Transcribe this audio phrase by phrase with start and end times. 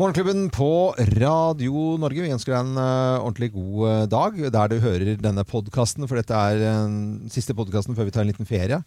[0.00, 2.22] Morgenklubben på Radio Norge.
[2.24, 6.16] Vi ønsker deg en uh, ordentlig god uh, dag der du hører denne podkasten, for
[6.16, 6.94] dette er den
[7.28, 8.78] siste podkasten før vi tar en liten ferie.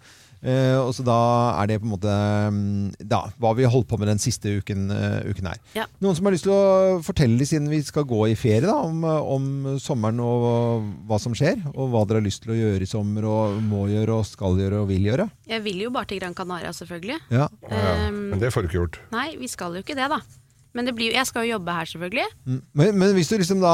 [0.42, 1.20] Eh, og så Da
[1.62, 2.16] er det på en måte
[2.50, 4.90] um, da, hva vi har holdt på med den siste uken,
[5.30, 5.62] uken her.
[5.78, 5.86] Ja.
[6.04, 9.06] Noen som har lyst til å fortelle siden vi skal gå i ferie, da, om,
[9.06, 9.48] om
[9.80, 11.62] sommeren og hva som skjer?
[11.78, 14.60] Og hva dere har lyst til å gjøre i sommer, og må gjøre, og skal
[14.60, 15.30] gjøre, og vil gjøre?
[15.48, 17.22] Jeg vil jo bare til Gran Canaria, selvfølgelig.
[17.30, 17.52] Ja.
[17.70, 17.98] Ja, ja.
[18.10, 19.04] Um, Men det får du ikke gjort.
[19.14, 20.26] Nei, vi skal jo ikke det, da.
[20.74, 22.26] Men det blir, jeg skal jo jobbe her, selvfølgelig.
[22.50, 22.60] Mm.
[22.80, 23.74] Men, men hvis du liksom da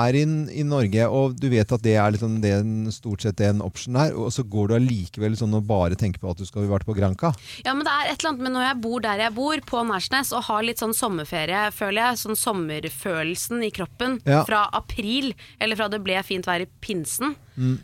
[0.00, 2.54] er, inn i Norge, og du vet at det er liksom det
[2.96, 6.32] stort sett en option her, og så går du allikevel sånn og bare tenker på
[6.32, 7.34] at du skal vært på Granca
[7.66, 9.84] Ja, men det er et eller annet med når jeg bor der jeg bor, på
[9.90, 14.44] Nærsnes, og har litt sånn sommerferie, føler jeg, sånn sommerfølelsen i kroppen, Ja.
[14.48, 17.36] fra april, eller fra det ble fint vær i pinsen,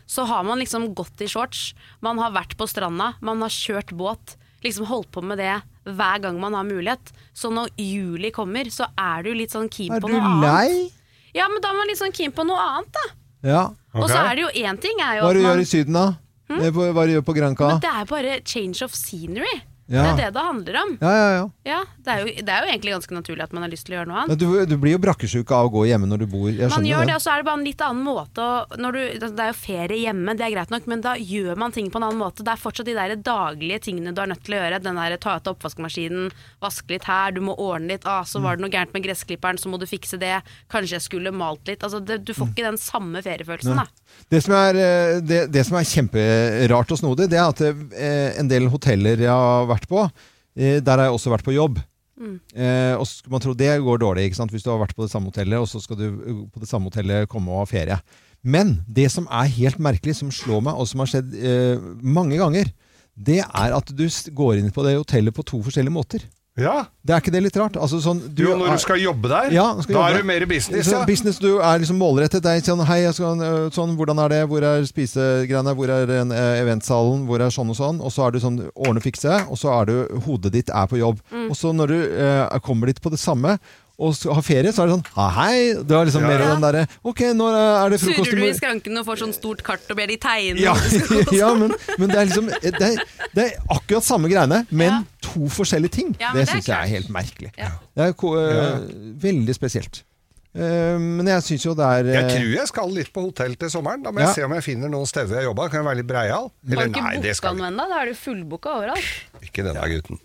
[0.09, 3.93] så har man liksom gått i shorts, man har vært på stranda, man har kjørt
[3.93, 5.55] båt, liksom holdt på med det
[5.87, 7.11] hver gang man har mulighet.
[7.33, 10.47] Så når juli kommer, så er du litt sånn keen Er på du noe annet.
[10.47, 10.91] lei?
[11.37, 13.05] Ja, men da er man litt sånn keen på noe annet, da.
[13.47, 13.63] Ja.
[13.93, 15.61] Og så er det jo én ting er jo Hva er det du man gjør
[15.61, 16.07] i Syden, da?
[16.47, 16.59] Hmm?
[16.73, 17.67] Hva er det du gjør på Granca?
[17.73, 19.57] Men det er bare change of scenery.
[19.87, 20.03] Ja.
[20.03, 20.89] Det er det det handler om.
[20.99, 21.43] Ja, ja, ja.
[21.67, 23.95] Ja, det er, jo, det er jo egentlig ganske naturlig at man har lyst til
[23.95, 24.41] å gjøre noe annet.
[24.41, 27.07] Du, du blir jo brakkesjuk av å gå hjemme når du bor Jeg Man gjør
[27.07, 29.51] det, og så er det bare en litt annen måte å, når du, Det er
[29.53, 32.19] jo ferie hjemme, det er greit nok, men da gjør man ting på en annen
[32.19, 32.43] måte.
[32.43, 34.81] Det er fortsatt de der daglige tingene du er nødt til å gjøre.
[34.83, 36.29] Den der Ta ut oppvaskmaskinen,
[36.61, 38.05] vaske litt her, du må ordne litt.
[38.07, 40.35] Ah, så var det noe gærent med gressklipperen, så må du fikse det.
[40.71, 41.83] Kanskje jeg skulle malt litt.
[41.83, 43.87] Altså, det, du får ikke den samme feriefølelsen, da.
[44.31, 48.39] Det som er, eh, det, det som er kjemperart og snodig, det er at eh,
[48.41, 50.07] en del hoteller jeg har vært på,
[50.57, 51.79] eh, der har jeg også vært på jobb.
[52.17, 54.53] Eh, og så skulle man tro det går dårlig ikke sant?
[54.53, 56.07] hvis du har vært på det samme hotellet, og så skal du
[56.49, 57.99] på det samme hotellet komme og ha ferie.
[58.41, 62.39] Men det som er helt merkelig, som slår meg, og som har skjedd eh, mange
[62.39, 62.71] ganger,
[63.17, 64.05] det er at du
[64.37, 66.25] går inn på det hotellet på to forskjellige måter.
[66.57, 66.87] Ja.
[67.05, 67.75] Det er ikke det litt rart?
[67.77, 70.09] Altså, sånn, Jo, når du skal jobbe der, Ja, skal da jobbe.
[70.09, 71.05] er du mer business, så ja.
[71.05, 72.41] business, du er liksom målrettet.
[72.41, 75.93] Det er sånn, hei, jeg skal, øh, sånn, hvordan er det, hvor er spisegreiene, hvor
[75.93, 78.01] er en, øh, eventsalen, hvor er sånn og sånn.
[78.01, 80.87] Og så er du sånn ordne og fikse, og så er du, hodet ditt er
[80.89, 81.21] på jobb.
[81.31, 81.49] Mm.
[81.51, 83.59] Og så når du eh, kommer dit på det samme,
[83.99, 86.39] og så har ferie, så er det sånn, ah, hei, du har liksom Ja, mer
[86.43, 86.49] ja.
[86.53, 88.29] den derre, ok, nå er det frokost.
[88.29, 90.59] Surrer du i i skranken og får sånn stort kart og ber de tegne?
[90.61, 90.75] Ja,
[91.41, 93.01] ja men, men det er liksom det er,
[93.33, 95.03] det er akkurat samme greiene, men Ja.
[95.27, 96.13] to forskjellige ting.
[96.21, 97.51] Ja, det det syns jeg er helt merkelig.
[97.57, 97.71] Ja.
[97.97, 98.67] Det er ko- Ja.
[99.25, 100.03] veldig spesielt.
[100.57, 103.55] Eh, men jeg syns jo det er Jeg eh, tror jeg skal litt på hotell
[103.59, 104.01] til sommeren.
[104.05, 104.27] Da må Ja.
[104.29, 105.69] jeg se om jeg finner noen steder jeg jobber.
[105.69, 106.47] Kan jeg være litt breial?
[106.49, 107.85] Har Eller du ikke nei, det booka skal noe ennå?
[107.89, 109.11] Da er du fullbooka overalt.
[109.43, 109.65] ikke.
[109.67, 110.19] Denne gutten.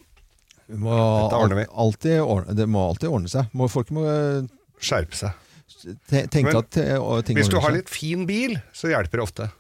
[0.79, 1.65] Må Dette ordner vi.
[1.85, 3.51] alltid ordne, det må alltid ordne seg.
[3.57, 4.47] Må, folk må eh,
[4.83, 5.39] Skjerpe seg.
[5.83, 6.97] Men at eh,
[7.27, 9.51] ting Hvis du har litt fin bil, så hjelper det ofte.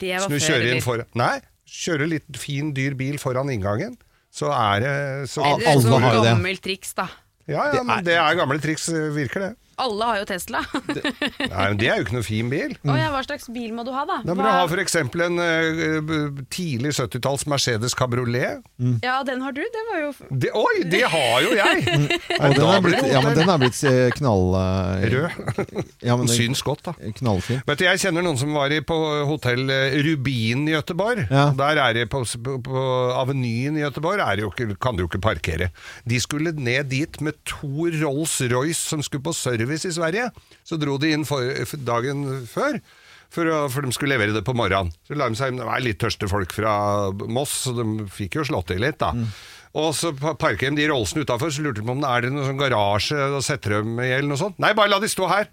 [0.00, 1.36] Det var Så du før, kjører inn foran Nei,
[1.68, 3.96] kjører litt fin, dyr bil foran inngangen.
[4.34, 4.94] Så er det
[5.32, 5.78] så, Eller
[6.18, 6.34] jo det.
[6.34, 7.08] gammelt triks, da.
[7.48, 9.52] Ja, ja, men det er gamle triks, virker det.
[9.78, 10.60] Alle har jo Tesla.
[10.88, 12.74] Nei, men Det er jo ikke noe fin bil.
[12.82, 14.16] Å ja, hva slags bil må du ha, da?
[14.26, 14.96] Da må du Hva- ha f.eks.
[14.98, 18.64] en uh, tidlig 70-talls Mercedes Cabriolet.
[19.04, 19.60] Ja, den har du.
[19.62, 21.84] Det var jo Det, oi, det har jo jeg!
[22.42, 24.44] Og den er blitt, det ja, men den er blitt eh, knall...
[24.56, 25.84] Uh, Rød.
[26.04, 26.94] Ja, men syns godt, da.
[27.18, 27.62] Knallfin.
[27.68, 28.96] Vet du, Jeg kjenner noen som var i på
[29.28, 29.64] hotell
[30.04, 31.24] Rubin i Gøteborg.
[31.30, 31.48] Ja.
[31.58, 32.84] Der er det på, på, på
[33.18, 35.70] Avenyen i Gøteborg er det jo ikke, kan du jo ikke parkere.
[36.08, 40.30] De skulle ned dit med to Rolls-Royce som skulle på service i Sverige.
[40.66, 41.44] Så dro de inn for,
[41.86, 42.80] dagen før.
[43.28, 44.88] For, å, for de skulle levere det på morgenen.
[45.04, 46.72] Så la de seg Det var litt tørste folk fra
[47.28, 49.12] Moss, så de fikk jo slått i litt, da.
[49.76, 52.48] Og så parker de de Rollsene utafor, så lurte de på om det er noen
[52.48, 54.56] sånn garasje og setter dem i, eller noe sånt.
[54.64, 55.50] Nei, bare la de stå her!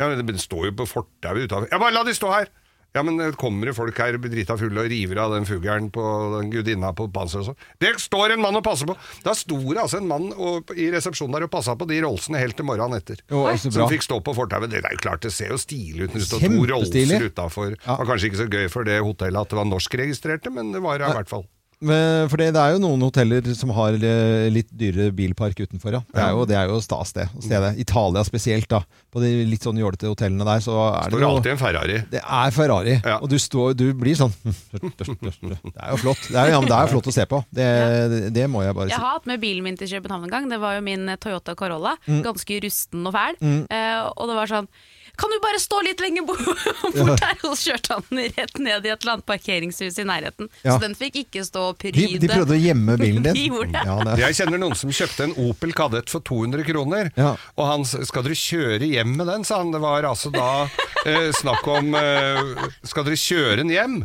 [0.00, 1.70] Ja, men De står jo på fortauet utafor.
[1.70, 2.50] Ja, bare la de stå her!
[2.94, 6.02] Ja, men det kommer det folk her drita fulle og river av den fuglen på
[6.36, 7.72] den gudinna på panseret og sånn.
[7.82, 8.94] Det står en mann og passer på!
[9.24, 12.38] Da sto det altså en mann og, i resepsjonen der og passa på de rollsene
[12.38, 13.18] helt til morgenen etter.
[13.26, 13.74] Jo, så bra.
[13.80, 14.70] Som fikk stå på fortauet.
[14.70, 17.74] Det er jo klart, det ser jo stilig ut når det står to rollser utafor.
[17.74, 17.82] Ja.
[17.88, 20.84] Det var kanskje ikke så gøy for det hotellet at det var norskregistrerte, men det
[20.84, 21.46] var det i hvert fall.
[21.80, 25.96] Men, for det, det er jo noen hoteller som har eh, litt dyrere bilpark utenfor,
[25.98, 26.00] ja.
[26.14, 27.26] Det er jo, det er jo stas, det.
[27.42, 27.74] stedet.
[27.82, 28.82] Italia spesielt, da.
[29.12, 31.98] På de litt sånn jålete hotellene der, så er det Står jo alltid en Ferrari.
[32.12, 33.18] Det er Ferrari, Ja.
[33.20, 36.24] og du, står, du blir sånn Det er jo flott.
[36.30, 37.42] Det er, ja, men det er jo flott å se på.
[37.54, 37.68] Det,
[38.14, 38.94] det, det må jeg bare si.
[38.96, 40.48] Jeg har hatt med bilen min til København en gang.
[40.50, 41.96] Det var jo min Toyota Corolla.
[42.08, 42.22] Mm.
[42.26, 43.38] Ganske rusten og fæl.
[43.44, 44.68] Eh, og det var sånn
[45.16, 46.36] Kan du bare stå litt lenger bo-
[46.98, 47.36] bort her?
[47.46, 50.48] Og så kjørte han den rett ned i et eller annet parkeringshus i nærheten.
[50.64, 50.74] Ja.
[50.74, 52.06] Så den fikk ikke stå og pryde.
[52.18, 53.36] de prøvde å gjemme bilen din.
[53.38, 53.84] De gjorde det.
[53.86, 57.12] Ja, det Jeg kjenner noen som kjøpte en Opel Kadett for 200 kroner.
[57.18, 57.36] Ja.
[57.54, 59.70] Og han sa 'skal dere kjøre hjem med den', sa han.
[59.74, 60.66] Det var altså da
[61.06, 62.42] eh, snakk om eh,
[62.82, 64.04] 'skal dere kjøre den hjem'?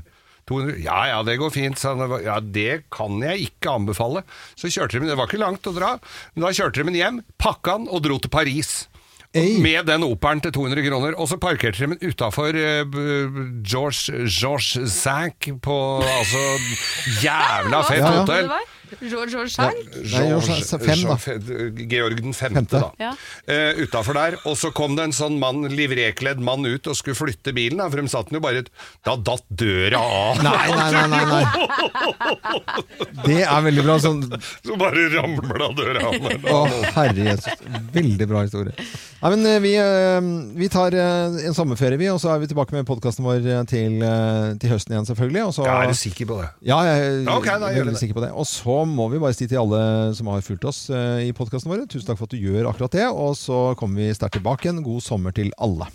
[0.50, 2.10] 200, ja ja, det går fint, sa han.
[2.26, 4.24] Ja, det kan jeg ikke anbefale.
[4.58, 5.92] Så kjørte de, det var ikke langt å dra,
[6.34, 8.88] men da kjørte de den hjem, pakka den og dro til Paris.
[9.38, 9.60] Ei.
[9.62, 11.14] Med den operen til 200 kroner.
[11.22, 12.50] Og så parkerte de den utafor
[13.62, 16.42] George, George Zank på altså
[17.24, 18.20] jævla fett Ja, ja.
[18.20, 18.50] hotell.
[19.02, 19.56] George George.
[20.04, 22.80] George- Georg den femte, Femte.
[22.80, 22.92] da.
[23.00, 23.12] Ja.
[23.48, 24.38] Eh, utafor der.
[24.46, 27.88] Og så kom det en sånn mann, livrekledd mann ut og skulle flytte bilen, da,
[27.90, 28.70] for de satt den jo bare ut.
[29.06, 30.44] Da datt døra av!
[30.44, 31.44] Nei, nei, nei, nei, nei.
[33.26, 33.96] Det er veldig bra.
[34.04, 34.22] Sånn
[34.66, 36.28] Så bare ramla døra av.
[36.56, 36.60] Å,
[36.96, 37.64] herre Jesus.
[37.94, 38.74] Veldig bra historie.
[39.20, 40.30] Nei, men eh, vi, eh,
[40.60, 43.64] vi tar eh, en sommerferie, vi, og så er vi tilbake med podkasten vår eh,
[43.70, 45.46] til, eh, til høsten igjen, selvfølgelig.
[45.50, 46.50] Og så, ja, er sikker på det.
[46.70, 48.32] ja, jeg er Ja, ok, da jeg er veldig sikker på det.
[48.40, 49.82] Og så må vi bare si til alle
[50.18, 52.98] som har fulgt oss eh, i podkasten vår, tusen takk for at du gjør akkurat
[52.98, 53.08] det.
[53.10, 54.86] Og så kommer vi sterkt tilbake igjen.
[54.86, 55.90] God sommer til alle.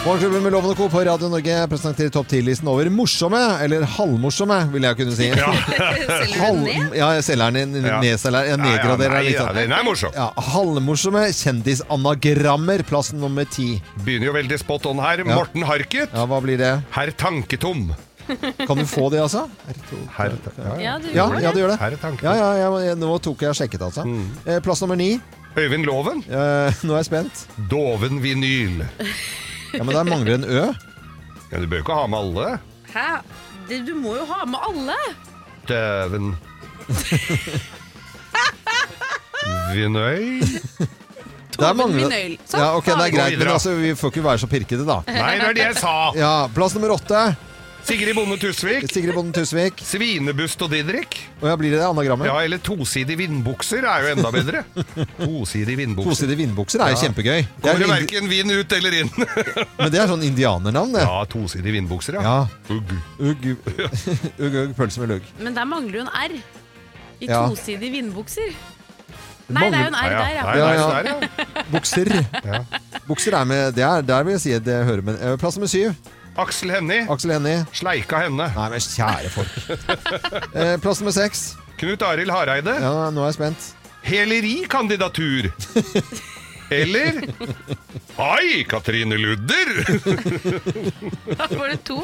[0.00, 0.86] Morgenklubben med Loven og Co.
[0.88, 5.26] på Radio Norge presenterer topp 10-listen over morsomme, eller halvmorsomme, vil jeg kunne si.
[5.36, 6.94] Selger Halv, ned?
[6.96, 7.98] ja, jeg selger den Ja.
[8.00, 8.46] nedselger.
[8.48, 9.34] Jeg nedgraderer den litt.
[9.36, 9.58] ja, sånn.
[9.60, 10.14] den er morsom.
[10.16, 13.68] Ja, halvmorsomme kjendisanagrammer, plass nummer ti.
[14.06, 15.20] Begynner jo veldig spot on her.
[15.28, 16.16] Morten Harket.
[16.16, 16.72] Ja, hva blir det?
[16.96, 17.90] Herr Tanketom.
[18.64, 19.44] Kan du få det, altså?
[20.16, 20.74] Herre, ja.
[20.80, 21.78] Ja, du Ja, ja, du gjør det.
[21.82, 22.24] Herre Tanketom.
[22.40, 24.06] Ja, ja, ja, nå tok jeg og sjekket, altså.
[24.08, 24.24] Mm.
[24.46, 25.12] Eh, Plass nummer ni.
[25.58, 26.24] Øyvind Loven.
[26.24, 27.44] Eh, nå er jeg spent.
[27.68, 28.80] Doven vinyl.
[29.74, 30.62] Ja, Men der mangler en Ø.
[31.52, 32.46] Ja, du bør jo ikke ha med alle.
[32.94, 33.08] Hæ?
[33.68, 34.96] Det, du må jo ha med alle!
[35.68, 36.32] Døven.
[39.74, 40.40] Vinøy.
[41.60, 42.38] Der mangler Vinyl.
[42.48, 45.00] Så, Ja, ok, det er greit, men altså, vi får ikke være så pirkete, da.
[45.06, 45.94] Nei, det er det jeg sa!
[46.16, 47.22] Ja, Plass nummer åtte.
[47.90, 48.84] Sigrid Bonde Tusvik.
[48.92, 49.80] Sigrid Bonde Tusvik.
[49.82, 51.16] Svinebust og Didrik.
[51.40, 52.28] Og ja, blir det det anagrammet?
[52.28, 54.60] Ja, eller tosidig vindbukser er jo enda bedre.
[55.18, 56.12] Tosidig vindbukser.
[56.12, 57.02] Tosidig vindbukser er jo Ja.
[57.02, 57.40] kjempegøy.
[57.42, 59.10] Det Kommer er, det verken vind ut eller inn.
[59.80, 61.02] men det er sånn indianernavn, det.
[61.02, 62.22] Ja, tosidig vindbukser, ja.
[62.22, 62.76] Ja.
[62.76, 62.94] Ugg.
[63.18, 63.48] Ugg,
[64.38, 65.26] ugg, ugg, pølse med lugg.
[65.42, 66.38] Men der mangler jo en R.
[67.20, 67.42] I Ja.
[67.50, 68.54] tosidige vindbukser.
[69.50, 70.30] Nei, det er jo en R der, ja.
[70.30, 70.46] ja.
[70.46, 71.28] Nei, Ja, nei, der,
[71.58, 71.66] ja.
[71.74, 72.12] Bukser.
[72.46, 72.62] Ja.
[73.10, 75.18] Bukser er med det er, Der vil jeg si det hører med.
[75.18, 75.90] Eh, Plass nummer syv.
[76.38, 77.06] Aksel Hennie.
[77.10, 77.64] Aksel Hennie.
[77.74, 78.46] Sleika henne.
[78.54, 79.52] Nei, men kjære folk.
[80.60, 81.54] Eh, Plass nummer seks.
[81.80, 82.74] Knut Arild Hareide.
[82.82, 83.70] Ja, nå er jeg spent.
[84.06, 85.50] Helerikandidatur.
[86.70, 87.16] Eller
[88.14, 89.70] Hei, Katrine Ludder!
[91.50, 91.96] Var det to?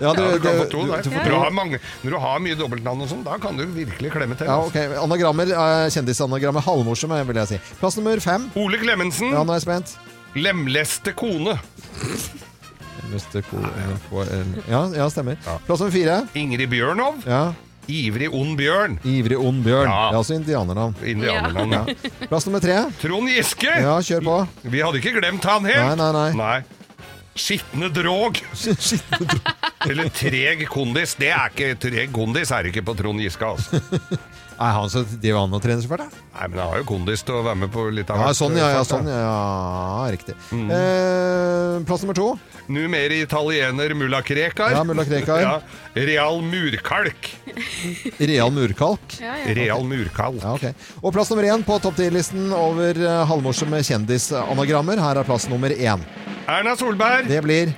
[0.00, 1.02] Ja, Ja, du kan det- få to der.
[1.04, 3.66] du får du har, mange, når du har mye dobbeltnavn og sånn, da kan du
[3.68, 4.48] virkelig klemme til.
[4.48, 4.86] Ja, okay.
[4.94, 5.02] ok.
[5.04, 5.52] Anagrammer.
[5.52, 6.64] eh, Kjendisanagrammer.
[6.64, 7.60] Halvmorsomme, vil jeg si.
[7.82, 8.48] Plass nummer fem.
[8.56, 9.34] Ole Klemensen.
[9.36, 9.96] Ja, nå er jeg spent.
[10.40, 11.58] Lemleste kone.
[13.50, 14.24] Ko-
[14.68, 15.36] Ja, ja, stemmer.
[15.66, 16.20] Plass nummer fire.
[16.34, 17.22] Ingrid Bjørnov.
[17.26, 17.52] Ja.
[17.88, 18.98] Ivrig ond bjørn.
[19.08, 19.88] Ivrig ond bjørn.
[19.88, 20.08] Ja.
[20.10, 20.94] Det er altså indianernavn.
[21.08, 21.72] Indianernavn.
[21.72, 21.84] Ja.
[21.88, 22.26] Ja.
[22.28, 22.82] Plass nummer tre.
[23.00, 23.70] Trond Giske.
[23.80, 24.34] Ja, kjør på.
[24.68, 25.96] Vi hadde ikke glemt han Nei, helt.
[25.96, 26.32] nei, nei.
[26.36, 26.58] Nei.
[27.38, 28.36] Skitne drog.
[29.86, 31.14] Eller treg kondis.
[31.18, 33.78] Det er ikke Treg kondis er det ikke på Trond Giske, altså.
[34.58, 36.10] Er han så driver han og trener for deg?
[36.10, 36.22] da?
[36.34, 38.32] Nei, men han har jo kondis til å være med på litt av hvert.
[38.32, 38.70] Ja, sånn, ja.
[38.74, 40.34] ja, sånn, ja, ja riktig.
[40.50, 42.26] Eh, plass nummer to.
[42.74, 44.74] Numer italiener mulla Krekar.
[44.74, 45.44] Ja, mulla Krekar.
[45.48, 45.60] Ja.
[45.94, 47.28] Real murkalk.
[48.18, 49.14] Real murkalk.
[49.22, 49.54] Ja, ja.
[49.54, 50.40] Real murkalk.
[50.42, 50.90] Ja, ok.
[51.02, 54.98] Og plass nummer én på topp ti-listen over uh, halvmorsomme kjendisanagrammer.
[55.02, 56.02] Her er plass nummer én.
[56.48, 57.30] Erna Solberg.
[57.30, 57.74] Det blir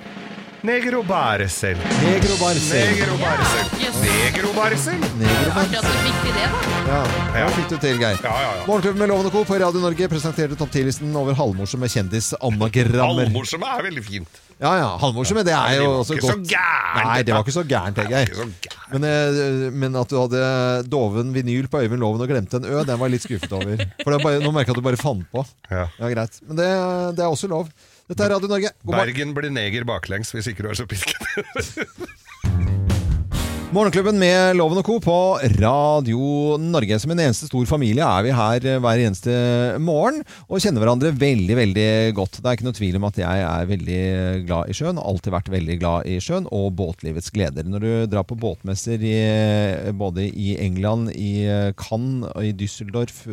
[0.61, 1.77] Negro Baresel.
[2.05, 2.85] Negro Barcel.
[2.93, 3.65] Negro Baresel.
[3.81, 3.95] Yes.
[4.03, 4.99] Negro Baresel.
[5.17, 5.81] Negro Barcel.
[5.81, 6.59] du fikk til det, da.
[6.91, 6.99] Ja,
[7.39, 7.45] Ja.
[7.47, 8.19] det fikk du til, Geir.
[8.21, 8.65] Ja, ja, ja.
[8.67, 9.41] Morgenklubben med Lovende Co.
[9.43, 13.25] på Radio Norge presenterte topp 10-listen over halvmorsomme kjendisanagrammer.
[13.25, 14.41] Halvmorsomme er veldig fint.
[14.61, 14.89] Ja, ja.
[15.01, 16.47] Halvmorsomme, det er Det jo også ikke så godt.
[16.53, 18.91] gærent, Nei, det var ikke så gærent, det, Det var ikke så gærent.
[18.91, 22.83] Men, eh, men at du hadde doven vinyl på Øyvind Loven og glemte en Ø,
[22.85, 23.81] den var jeg litt skuffet over.
[24.03, 25.41] For det bare, nå merker jeg at du bare fant på.
[25.71, 25.87] Ja.
[25.97, 26.37] Ja, greit.
[26.45, 26.69] Men det,
[27.17, 27.69] det er også lov.
[28.09, 28.73] Dette er Radio Norge.
[28.83, 28.97] God.
[28.97, 31.21] Bergen blir neger baklengs hvis ikke du er så pisket.
[33.71, 34.97] Morgenklubben med Loven og Co.
[34.99, 35.17] på
[35.61, 36.97] Radio Norge.
[36.99, 39.35] Som en eneste stor familie er vi her eh, hver eneste
[39.79, 41.85] morgen og kjenner hverandre veldig veldig
[42.17, 42.41] godt.
[42.41, 44.01] Det er ikke noe tvil om at jeg er veldig
[44.49, 44.99] glad i sjøen.
[44.99, 47.63] Alltid vært veldig glad i sjøen og båtlivets gleder.
[47.71, 49.15] Når du drar på båtmesser i,
[49.95, 51.47] både i England, i
[51.79, 53.23] Cannes og i Düsseldorf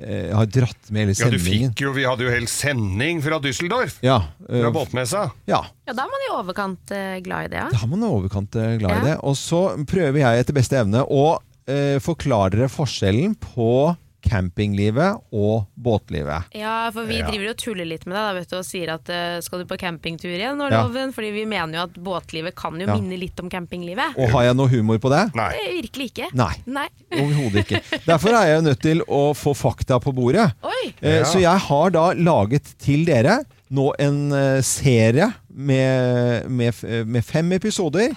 [0.00, 1.70] eh, har dratt med hele Ja, du sendingen.
[1.74, 3.98] fikk jo, Vi hadde jo hel sending fra Düsseldorf.
[4.02, 4.16] Ja,
[4.48, 5.30] eh, Fra båtmessa.
[5.46, 5.62] ja.
[5.86, 7.68] Ja, da er man i overkant eh, glad i det, ja.
[7.70, 9.04] Da er man i overkant eh, glad i Ja.
[9.14, 9.16] det.
[9.22, 15.66] Og så prøver jeg etter beste evne å eh, forklare dere forskjellen på campinglivet og
[15.76, 16.50] båtlivet.
[16.56, 17.28] Ja, for vi Ja.
[17.30, 19.64] driver og tuller litt med det da, vet du, og sier at eh, skal du
[19.70, 20.82] på campingtur igjen nå, Ja.
[20.84, 21.12] Loven?
[21.14, 22.94] Fordi vi mener jo at båtlivet kan jo Ja.
[22.96, 24.16] minne litt om campinglivet.
[24.18, 25.34] Og har jeg noe humor på det?
[25.34, 25.52] Nei.
[25.54, 26.28] Eh, Virkelig ikke.
[26.34, 26.54] Nei.
[26.66, 26.88] Nei.
[27.20, 27.82] Overhodet ikke.
[28.06, 30.52] Derfor er jeg nødt til å få fakta på bordet.
[30.62, 30.94] Oi!
[31.02, 31.24] Eh, Ja.
[31.24, 34.30] Så jeg har da laget til dere nå en
[34.62, 36.74] serie med, med,
[37.06, 38.10] med fem episoder.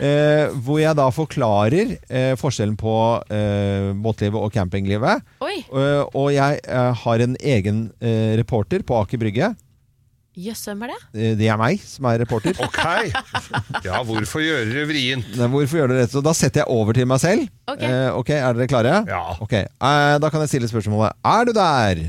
[0.00, 2.94] Eh, hvor jeg da forklarer eh, forskjellen på
[3.34, 5.22] eh, båtlivet og campinglivet.
[5.44, 9.52] Oi, Eh, og jeg eh, har en egen eh, reporter på Aker Brygge.
[10.34, 11.26] jøss, hvem er det?
[11.38, 12.54] Det er meg som er reporter.
[12.58, 12.80] Ok!
[13.86, 15.28] Ja, hvorfor gjøre det vrient?
[15.38, 16.10] Nei, Hvorfor gjør du dette?
[16.16, 17.46] Så Da setter jeg over til meg selv.
[17.70, 17.82] Ok.
[17.86, 18.96] Eh, ok, Er dere klare?
[19.10, 19.22] Ja.
[19.42, 22.02] Ok, eh, Da kan jeg stille spørsmålet Er du der?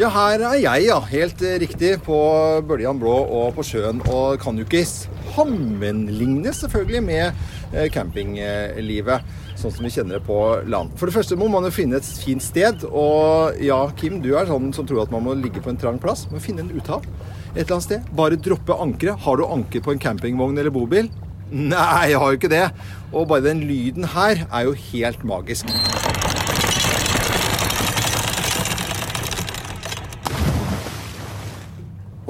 [0.00, 0.94] Ja, her er jeg, ja.
[1.10, 1.90] Helt eh, riktig.
[2.06, 2.16] På
[2.64, 3.98] Bøljan Blå og på sjøen.
[4.08, 7.42] Og kan jo ikke sammenlignes selvfølgelig med
[7.74, 9.26] eh, campinglivet.
[9.60, 10.94] Sånn som vi kjenner det på land.
[10.96, 12.86] For det første må man jo finne et fint sted.
[12.88, 16.00] Og ja, Kim, du er sånn som tror at man må ligge på en trang
[16.00, 16.24] plass.
[16.32, 17.04] Må finne en uthav
[17.52, 18.08] et eller annet sted.
[18.16, 19.20] Bare droppe ankeret.
[19.26, 21.12] Har du anker på en campingvogn eller bobil?
[21.52, 22.64] Nei, jeg har jo ikke det.
[23.12, 25.68] Og bare den lyden her er jo helt magisk.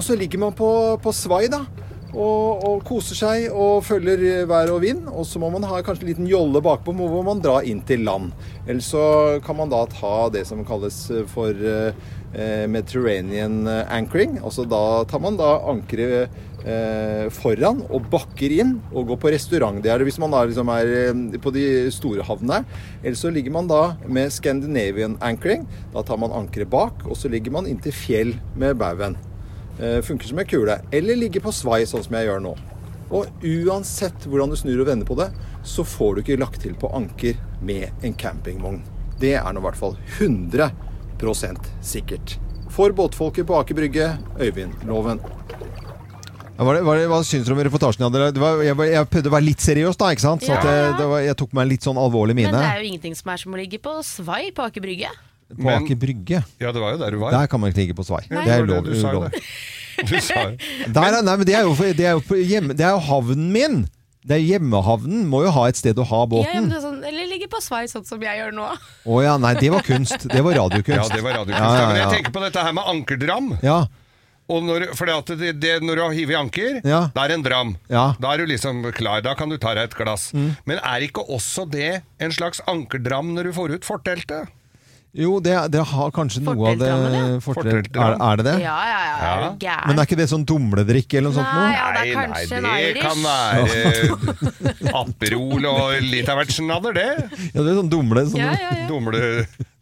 [0.02, 0.68] Og så ligger man på,
[0.98, 1.60] på svai, da.
[2.10, 5.06] Og, og koser seg og følger vær og vind.
[5.06, 8.02] Og så må man ha kanskje en liten jolle bakpå hvor man drar inn til
[8.08, 8.34] land.
[8.66, 9.04] Eller så
[9.46, 10.98] kan man da ta det som kalles
[11.30, 14.40] for eh, Mediterranean anchoring.
[14.42, 16.34] Altså da tar man da ankeret
[16.66, 19.78] eh, foran og bakker inn og går på restaurant.
[19.86, 22.64] Det er det hvis man da liksom er eh, på de store havnene.
[23.04, 25.68] Eller så ligger man da med Scandinavian anchoring.
[25.94, 29.22] Da tar man ankeret bak, og så ligger man inntil fjell med baugen.
[29.80, 30.80] Eh, funker som en kule.
[30.92, 32.52] Eller ligge på svai, sånn som jeg gjør nå.
[33.12, 35.28] Og uansett hvordan du snur og vender på det,
[35.68, 38.80] så får du ikke lagt til på anker med en campingvogn.
[39.20, 42.38] Det er nå i hvert fall 100% sikkert.
[42.72, 44.08] For båtfolket på Aker Brygge,
[44.40, 45.20] Øyvind Loven.
[46.62, 46.78] Hva,
[47.10, 48.04] hva syns du om reportasjen?
[48.12, 50.12] Det var, jeg, jeg prøvde å være litt seriøs, da.
[50.14, 50.46] ikke sant?
[50.46, 50.94] Så Ja, jeg, ja.
[51.00, 52.52] det var, jeg tok meg en litt sånn alvorlig mine.
[52.54, 55.12] Men det er jo ingenting som er som å ligge på svai på Aker Brygge.
[55.56, 56.42] På Men- Aker Brygge.
[56.60, 57.30] Ja, det var jo der du var.
[57.36, 58.22] Der kan man ikke ligge på svai.
[58.30, 58.44] Nei.
[58.44, 58.84] Det er var lov.
[58.84, 59.32] Du sa ulovlig.
[59.32, 59.42] det.
[60.30, 63.50] Er- nei, men det er jo, det er jo, på hjemme, det er jo havnen
[63.52, 63.82] min.
[64.22, 66.68] Det er Hjemmehavnen må jo ha et sted å ha båten.
[66.70, 68.68] ja, sånn, eller ligge på svei, sånn som jeg gjør nå.
[69.10, 70.28] Å ja, nei, det var kunst.
[70.30, 71.10] Det var radiokunst.
[71.10, 71.58] Ja, det var radiokunst.
[71.58, 73.50] Ja, ja, Men jeg tenker på dette her med ankerdram.
[73.66, 73.80] Ja,
[74.52, 77.00] Og når, fordi at det, det, når du har hivet i anker, Ja.
[77.14, 77.76] da er det en dram.
[77.90, 78.04] Ja.
[78.12, 78.20] Mm.
[78.22, 80.30] Da er du liksom klar, da kan du ta deg et glass.
[80.34, 84.46] Men er ikke også det en slags ankerdram når du får ut forteltet?
[85.12, 87.24] Jo, det, det har kanskje noe av det ja.
[87.44, 88.14] Forteltram.
[88.14, 88.54] er, er det det?
[88.62, 89.16] Ja, ja, ja.
[89.20, 89.50] Ja.
[89.60, 89.90] gæren?
[89.90, 91.74] Men er ikke det sånn dumledrikk eller noe sånt Nei, noe?
[91.76, 97.04] ja, det er nei, kanskje det kan være Aperol og litt av hvert snadder, det.
[97.50, 98.88] Ja, det er sånn dumle sånn, Ja, ja, ja.
[98.88, 99.22] Dumle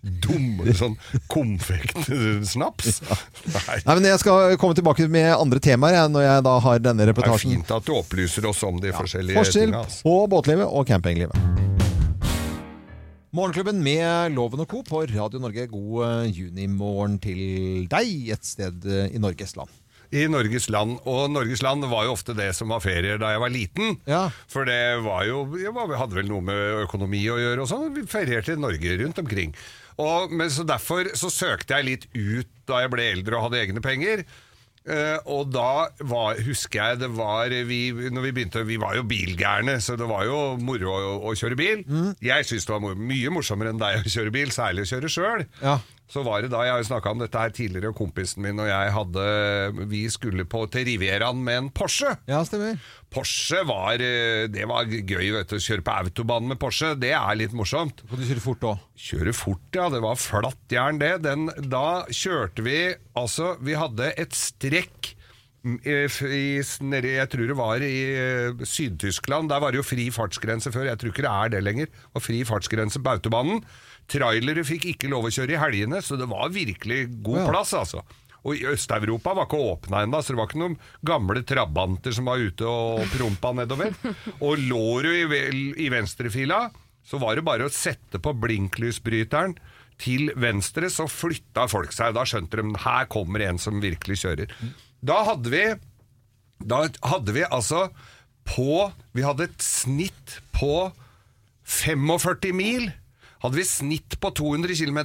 [0.01, 0.95] Dumle sånn
[1.29, 3.01] konfektsnaps.
[3.05, 3.79] Nei.
[3.85, 7.07] Nei, men Jeg skal komme tilbake med andre temaer jeg, når jeg da har denne
[7.07, 9.85] Det er fint at du opplyser oss om de forskjellige Forskjell tingene.
[9.87, 11.69] Forskjell på båtlivet og campinglivet.
[13.31, 14.81] Morgenklubben med Loven og Co.
[14.83, 15.69] på Radio Norge.
[15.71, 19.71] God eh, junimorgen til deg et sted eh, i Norges land.
[20.11, 23.43] I Norges land, og Norges land var jo ofte det som var ferier da jeg
[23.45, 24.01] var liten.
[24.11, 24.25] Ja.
[24.51, 27.93] For det var jo Jeg var, hadde vel noe med økonomi å gjøre og sånn.
[27.95, 29.55] Vi ferierte i Norge rundt omkring.
[30.03, 33.63] Og, men så Derfor så søkte jeg litt ut da jeg ble eldre og hadde
[33.63, 34.27] egne penger.
[34.89, 39.05] Eh, og da var, husker jeg det var vi, når vi begynte, vi var jo
[39.05, 41.83] bilgærne, så det var jo moro å, å kjøre bil.
[42.25, 45.45] Jeg syns det var mye morsommere enn deg å kjøre bil, særlig å kjøre sjøl.
[45.61, 45.79] Ja.
[46.11, 48.59] Så var det da, Jeg har jo snakka om dette her tidligere, og kompisen min
[48.59, 49.27] og jeg hadde
[49.93, 52.17] Vi skulle på til Rivieraen med en Porsche.
[52.31, 52.81] Ja, stemmer.
[53.11, 55.57] Porsche var eh, Det var gøy, vet du.
[55.61, 58.03] Å kjøre på autobanen med Porsche, det er litt morsomt.
[58.11, 58.83] Og du kjører fort òg.
[59.11, 59.87] Kjøre fort, ja.
[59.93, 61.15] Det var flatt jern, det.
[61.27, 62.79] Den, da kjørte vi
[63.19, 65.15] Altså, vi hadde et strekk
[65.61, 69.51] i, i, nede, Jeg tror det var i eh, Syd-Tyskland.
[69.53, 70.87] Der var det jo fri fartsgrense før.
[70.89, 71.91] Jeg tror ikke det er det lenger.
[72.17, 73.61] Og fri fartsgrense på autobanen.
[74.11, 77.49] Trailere fikk ikke lov å kjøre i helgene, så det var virkelig god Ja.
[77.53, 78.03] plass, altså.
[78.41, 82.25] Og i Øst-Europa var ikke åpna ennå, så det var ikke noen gamle trabanter som
[82.25, 83.93] var ute og prompa nedover.
[84.41, 86.71] Og lå du i, i venstrefila,
[87.05, 89.59] så var det bare å sette på blinklysbryteren
[90.01, 92.15] til venstre, så flytta folk seg.
[92.17, 94.55] Da skjønte de her kommer en som virkelig kjører.
[95.01, 95.65] Da hadde vi
[96.61, 97.89] Da hadde vi altså
[98.51, 100.91] på Vi hadde et snitt på
[101.71, 102.89] 45 mil.
[103.41, 104.99] Hadde vi snitt på 200 km.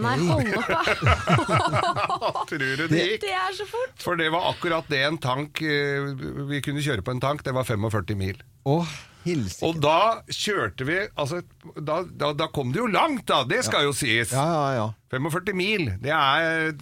[0.00, 2.44] Nei, hold opp, da.
[2.48, 3.24] Tror du det gikk?
[3.26, 3.96] Det er så fort.
[4.00, 6.06] For det var akkurat det en tank eh,
[6.48, 8.38] Vi kunne kjøre på en tank, det var 45 mil.
[8.64, 8.78] Å,
[9.24, 9.66] hilsike.
[9.68, 11.40] Og da kjørte vi Altså,
[11.76, 13.42] da, da, da kom det jo langt, da!
[13.48, 14.32] Det skal jo sies.
[14.34, 14.86] Ja, ja, ja.
[15.14, 15.90] 45 mil.
[16.02, 16.72] Det er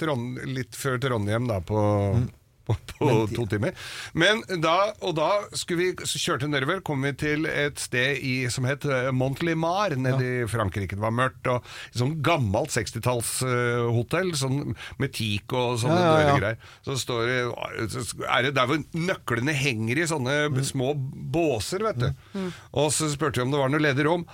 [0.00, 1.80] Trond, litt før Trondheim, da, på
[2.66, 3.72] på, på to timer.
[4.14, 5.28] Men da, og da
[5.58, 9.10] skulle vi, så kjørte vi nedover, kom vi til et sted i, som het eh,
[9.14, 10.94] Montlimar, nede i Frankrike.
[10.98, 16.28] Det var mørkt, og et sånn gammelt 60-tallshotell, sånn med teak og sånne Ja, ja,
[16.28, 16.36] ja.
[16.38, 16.62] greier.
[16.86, 17.40] Så står det,
[18.28, 20.62] er det der hvor nøklene henger i sånne Mm.
[20.64, 20.92] små
[21.32, 22.08] båser, vet du.
[22.72, 24.24] Og så spurte vi om det var noe ledig rom.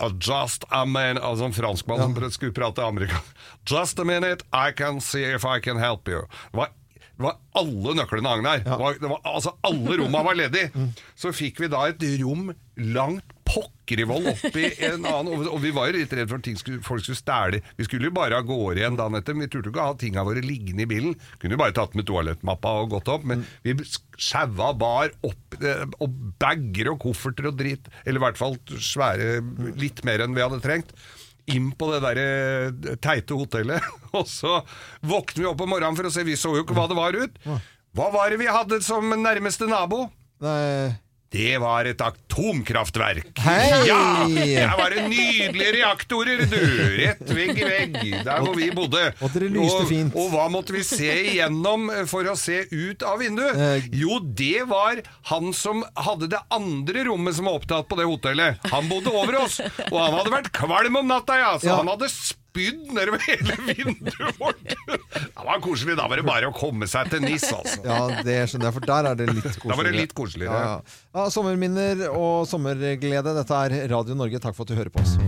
[0.00, 3.34] Uh, Just a minute Altså en franskmann som skulle prate amerikansk.
[3.66, 6.20] Just a minute, I can see if I can help you.
[6.52, 6.68] Det var,
[7.18, 8.60] det var alle nøklene hang der.
[8.62, 10.86] Det var, det var, altså Alle rommene var ledige.
[11.18, 15.60] Så fikk vi da et rom langt pokker i vold oppi en annen og, og
[15.62, 17.62] vi var jo litt redd for at skulle, folk skulle stjele.
[17.78, 19.34] Vi skulle jo bare av gårde igjen dagen etter.
[19.38, 21.16] Vi turte ikke ha tinga våre liggende i bilen.
[21.40, 23.26] Kunne jo bare tatt med toalettmappa og gått opp.
[23.26, 23.74] Men vi
[24.20, 27.88] sjaua bar opp eh, og bager og kofferter og drit.
[28.04, 29.40] Eller i hvert fall svære
[29.80, 30.94] litt mer enn vi hadde trengt.
[31.54, 33.84] Inn på det der eh, teite hotellet.
[34.18, 34.60] Og så
[35.00, 37.16] våkner vi opp om morgenen for å se, vi så jo ikke hva det var
[37.18, 37.42] ut.
[37.96, 40.06] Hva var det vi hadde som nærmeste nabo?
[40.44, 40.92] Nei.
[41.28, 43.26] Det var et atomkraftverk.
[43.44, 43.66] Hei!
[43.84, 43.98] Ja!
[44.32, 46.56] Der var det nydelige reaktorer, du!
[47.02, 49.02] Rett vegg i vegg, der hvor vi bodde.
[49.20, 50.16] Og dere lyste fint.
[50.16, 53.60] Og hva måtte vi se igjennom for å se ut av vinduet?
[53.60, 53.90] Eh.
[54.00, 58.64] Jo, det var han som hadde det andre rommet som var opptatt på det hotellet.
[58.72, 61.52] Han bodde over oss, og han hadde vært kvalm om natta, ja.
[61.60, 61.76] Så Ja.
[61.82, 62.08] han hadde
[62.58, 64.62] spydd nedover hele vinduet vårt.
[64.64, 65.96] Det var koselig.
[65.98, 67.82] Da var det bare å komme seg til NIS, altså.
[67.86, 69.70] Ja, det skjønner jeg, for der er det litt koseligere.
[69.70, 70.58] Da var det litt koseligere.
[70.58, 71.00] Ja, ja.
[71.20, 73.36] ja, sommerminner og sommerglede.
[73.42, 74.42] Dette er Radio Norge.
[74.42, 75.18] Takk for at du hører på oss.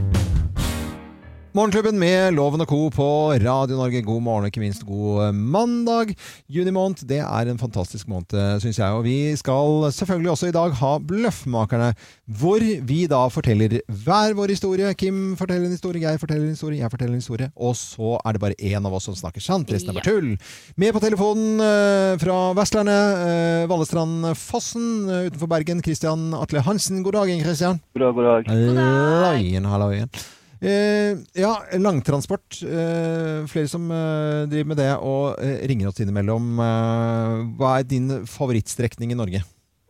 [1.51, 2.77] Morgenklubben med Loven og Co.
[2.95, 3.05] på
[3.43, 4.05] Radio Norge.
[4.07, 6.13] God morgen og ikke minst god eh, mandag.
[6.47, 8.95] Juni måned, det er en fantastisk måned, syns jeg.
[8.95, 11.91] Og vi skal selvfølgelig også i dag ha Bløffmakerne,
[12.39, 14.95] hvor vi da forteller hver vår historie.
[14.95, 17.53] Kim forteller en historie, jeg forteller en historie, jeg forteller en historie.
[17.59, 19.75] Og så er det bare én av oss som snakker sant.
[19.75, 20.33] Resten er bare tull.
[20.79, 27.03] Med på telefonen eh, fra Vestlandet, eh, Vallestrand Fossen eh, utenfor Bergen, Christian Atle Hansen.
[27.03, 27.83] God dag, Christian.
[27.99, 28.53] God dag, god dag.
[28.55, 30.21] Halloien, halloien.
[30.61, 32.59] Eh, ja, langtransport.
[32.63, 36.51] Eh, flere som eh, driver med det og eh, ringer oss innimellom.
[36.61, 39.41] Eh, hva er din favorittstrekning i Norge?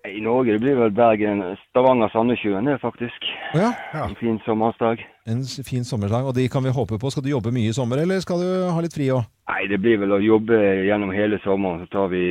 [0.07, 3.27] I Norge det blir vel Bergen, Stavanger, Sandnessjøen det faktisk.
[3.53, 3.73] Å ja,
[4.07, 5.03] En fin sommersdag.
[5.29, 7.11] en fin sommerdag, og de kan vi håpe på.
[7.13, 9.27] Skal du jobbe mye i sommer, eller skal du ha litt fri òg?
[9.51, 10.57] Nei, det blir vel å jobbe
[10.87, 11.83] gjennom hele sommeren.
[11.85, 12.25] Så tar vi,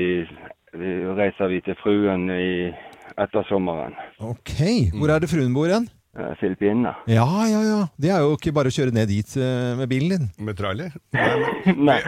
[0.79, 2.71] vi reiser vi til fruen i,
[3.19, 3.93] etter sommeren.
[4.17, 4.55] Ok.
[4.97, 5.85] Hvor er det fruen bor hen?
[6.17, 6.95] Eh, Filippinene.
[7.05, 7.81] Ja, ja, ja.
[8.01, 10.29] Det er jo ikke bare å kjøre ned dit eh, med bilen din.
[10.47, 10.95] Med trailer?
[11.89, 11.99] Nei.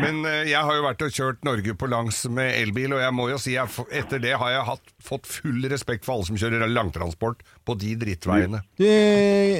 [0.00, 3.16] Men eh, jeg har jo vært og kjørt Norge på langs med elbil, og jeg
[3.18, 6.40] må jo si jeg, etter det har jeg hatt, fått full respekt for alle som
[6.40, 8.62] kjører langtransport på de drittveiene.
[8.80, 8.86] Du,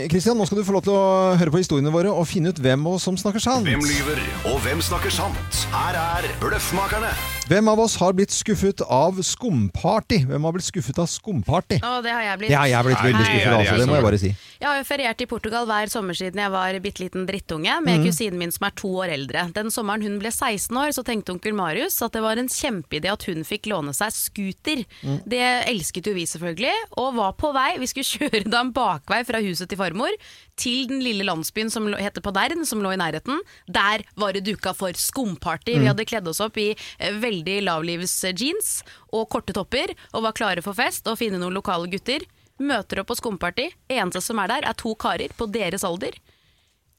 [0.09, 2.63] Christian, nå skal du få lov til å høre på historiene våre og finne ut
[2.65, 3.69] hvem av oss som snakker sant.
[3.69, 5.61] Hvem lyver, og hvem snakker sant?
[5.77, 7.13] Her er Bløffmakerne.
[7.51, 10.21] Hvem av oss har blitt skuffet av skumparty?
[10.29, 11.81] Hvem har blitt skuffet av skumparty?
[11.83, 12.53] Å, det har jeg blitt.
[12.53, 14.31] Det har jeg blitt veldig skuffet av, altså, må jeg bare si.
[14.61, 18.05] Jeg har jo feriert i Portugal hver sommer siden jeg var bitte liten drittunge med
[18.05, 19.47] kusinen min som er to år eldre.
[19.57, 23.11] Den sommeren hun ble 16 år, så tenkte onkel Marius at det var en kjempeidé
[23.13, 24.85] at hun fikk låne seg scooter.
[25.27, 27.73] Det elsket jo vi selvfølgelig, og var på vei.
[27.83, 30.15] Vi skulle kjøre da en bakvei fra huset til farmor
[30.61, 33.41] til den lille landsbyen som heter Padern, som lå i nærheten.
[33.65, 35.79] Der var det duka for skumparty.
[35.81, 38.83] Vi hadde kledd oss opp i veldig veldig lavlivsjeans
[39.17, 42.25] og korte topper og var klare for fest og finne noen lokale gutter.
[42.61, 43.71] Møter opp på skumparty.
[43.89, 46.17] Eneste som er der, er to karer på deres alder.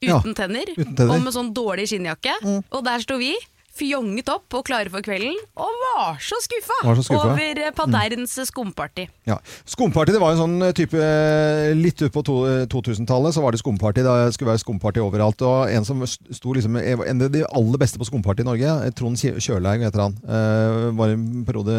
[0.02, 1.14] Ja, Uten tenner, uten tenner.
[1.14, 2.34] og med sånn dårlig skinnjakke.
[2.74, 3.36] Og der sto vi,
[3.78, 7.32] fjonget opp og klare for kvelden, og var så skuffa, Var så skuffa.
[7.32, 8.48] over Paderns mm.
[8.50, 9.06] skumparty.
[9.30, 9.38] Ja.
[9.70, 13.44] Skumparty det var en sånn eh, type eh, Litt ut på to, eh, 2000-tallet så
[13.44, 14.04] var det skumparty.
[14.04, 15.42] Det skulle være skumparty overalt.
[15.48, 18.92] Og en som sto liksom En av de aller beste på skumparty i Norge, eh,
[18.98, 19.40] Trond Kjø-
[19.72, 21.76] heter han, eh, var en periode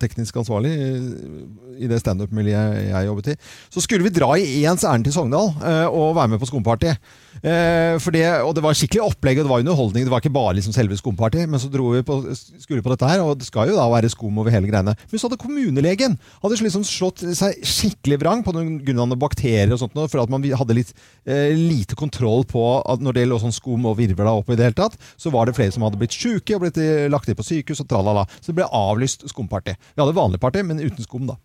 [0.00, 3.38] teknisk ansvarlig eh, i det standup-miljøet jeg jobbet i.
[3.70, 6.94] Så skulle vi dra i ens ærend til Sogndal eh, og være med på skumparty.
[7.38, 10.06] Eh, for det, og det var skikkelig opplegg, og det var underholdning.
[10.06, 11.17] Det var ikke bare liksom selve skumparty.
[11.18, 12.18] Men så dro vi på,
[12.62, 14.94] skulle på dette her, og det skal jo da være skum over hele greiene.
[14.94, 19.82] Men så hadde kommunelegen hadde liksom slått seg skikkelig vrang på grunn av bakterier og
[19.82, 20.94] sånt, for at man hadde litt
[21.26, 24.70] eh, lite kontroll på at når det lå sånn skum og virvla opp i det
[24.70, 27.38] hele tatt, så var det flere som hadde blitt sjuke og blitt eh, lagt inn
[27.38, 28.26] på sykehus og tralala.
[28.38, 29.76] Så det ble avlyst skumparty.
[29.94, 31.38] Vi hadde vanlig party, men uten skum, da.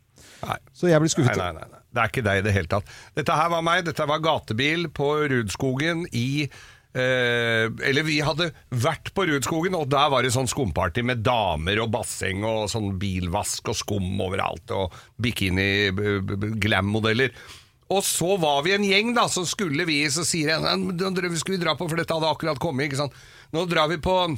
[0.43, 0.59] Nei.
[0.75, 1.39] Så jeg blir skuffet.
[1.39, 1.79] nei, nei, nei.
[1.93, 2.93] Det er ikke deg i det hele tatt.
[3.13, 3.83] Dette her var meg.
[3.86, 6.47] Dette var gatebil på Rudskogen i
[6.95, 11.77] eh, Eller vi hadde vært på Rudskogen, og der var det sånn skumparty med damer
[11.84, 14.86] og basseng og sånn bilvask og skum overalt, og
[15.23, 17.29] bikini-glam-modeller.
[17.93, 21.38] Og så var vi en gjeng, da, så skulle vi Så sier jeg "Nei, nå
[21.38, 22.86] skal vi dra på, for dette hadde akkurat kommet.
[22.88, 23.13] ikke sant?
[23.53, 24.38] Nå drar vi på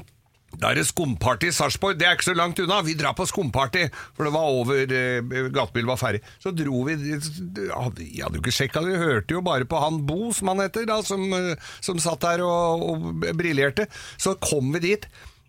[0.61, 1.97] Da er det skumparty i Sarpsborg.
[1.99, 2.79] Det er ikke så langt unna.
[2.85, 6.21] Vi drar på skumparty, for det var over eh, Gatebilen var ferdig.
[6.43, 9.81] Så dro vi ja, Vi hadde jo ikke sjekka det, vi hørte jo bare på
[9.81, 13.89] han Bo, som han heter, da, som, eh, som satt der og, og briljerte.
[14.17, 15.07] Så kom vi dit.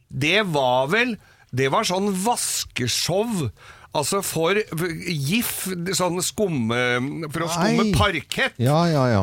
[0.08, 1.16] Det var vel
[1.56, 3.48] Det var sånn vaskeshow.
[3.96, 5.52] Altså for GIF,
[5.96, 6.80] sånn skumme
[7.32, 7.94] For å skumme Nei.
[7.96, 8.58] parkett.
[8.60, 9.22] Ja, ja, ja.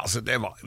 [0.00, 0.58] Altså, det var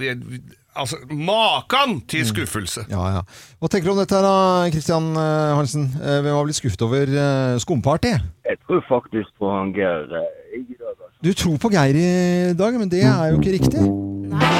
[0.72, 2.86] Altså, Makan til skuffelse!
[2.88, 3.22] Ja, ja.
[3.60, 4.36] Hva tenker du om dette her da,
[4.72, 5.90] Kristian eh, Hansen?
[6.00, 8.14] Eh, Hvem har blitt skuffet over uh, skumparty?
[8.48, 10.30] Jeg tror faktisk på han Geir eh,
[10.62, 11.12] i dag, altså.
[11.28, 13.84] Du tror på Geir i dag, men det er jo ikke riktig.
[14.32, 14.54] Nei.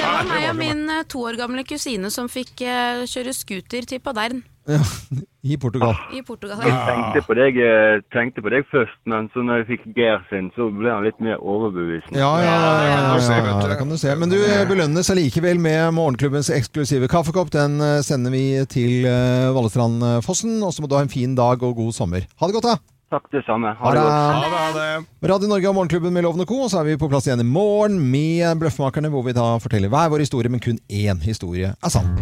[0.00, 3.84] Det var meg og min eh, to år gamle kusine som fikk eh, kjøre scooter
[3.92, 4.40] til Padern
[4.70, 4.78] Ja,
[5.52, 5.96] I Portugal.
[6.14, 6.60] i Portugal.
[6.62, 10.22] Jeg tenkte på, deg, eh, tenkte på deg først, men så når jeg fikk Geir
[10.30, 12.20] sin, så ble han litt mer overbevisende.
[12.20, 14.14] Ja, ja, ja, ja, det kan du se.
[14.20, 14.38] Men du
[14.70, 17.50] belønnes allikevel med morgenklubbens eksklusive kaffekopp.
[17.54, 20.60] Den eh, sender vi til eh, Vallestrandfossen.
[20.62, 22.30] Og så må du ha en fin dag og god sommer.
[22.38, 22.78] Ha det godt, da!
[23.12, 23.74] Takk det samme.
[23.76, 24.00] Ha det!
[24.00, 24.54] godt.
[24.54, 25.28] ha det.
[25.28, 26.62] Radio Norge og Morgenklubben med Lovende Co.
[26.64, 29.92] Og så er vi på plass igjen i morgen med Bløffmakerne, hvor vi da forteller
[29.92, 32.14] hver vår historie, men kun én historie er sann.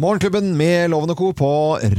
[0.00, 1.26] Morgenklubben med Loven og Co.
[1.36, 1.48] på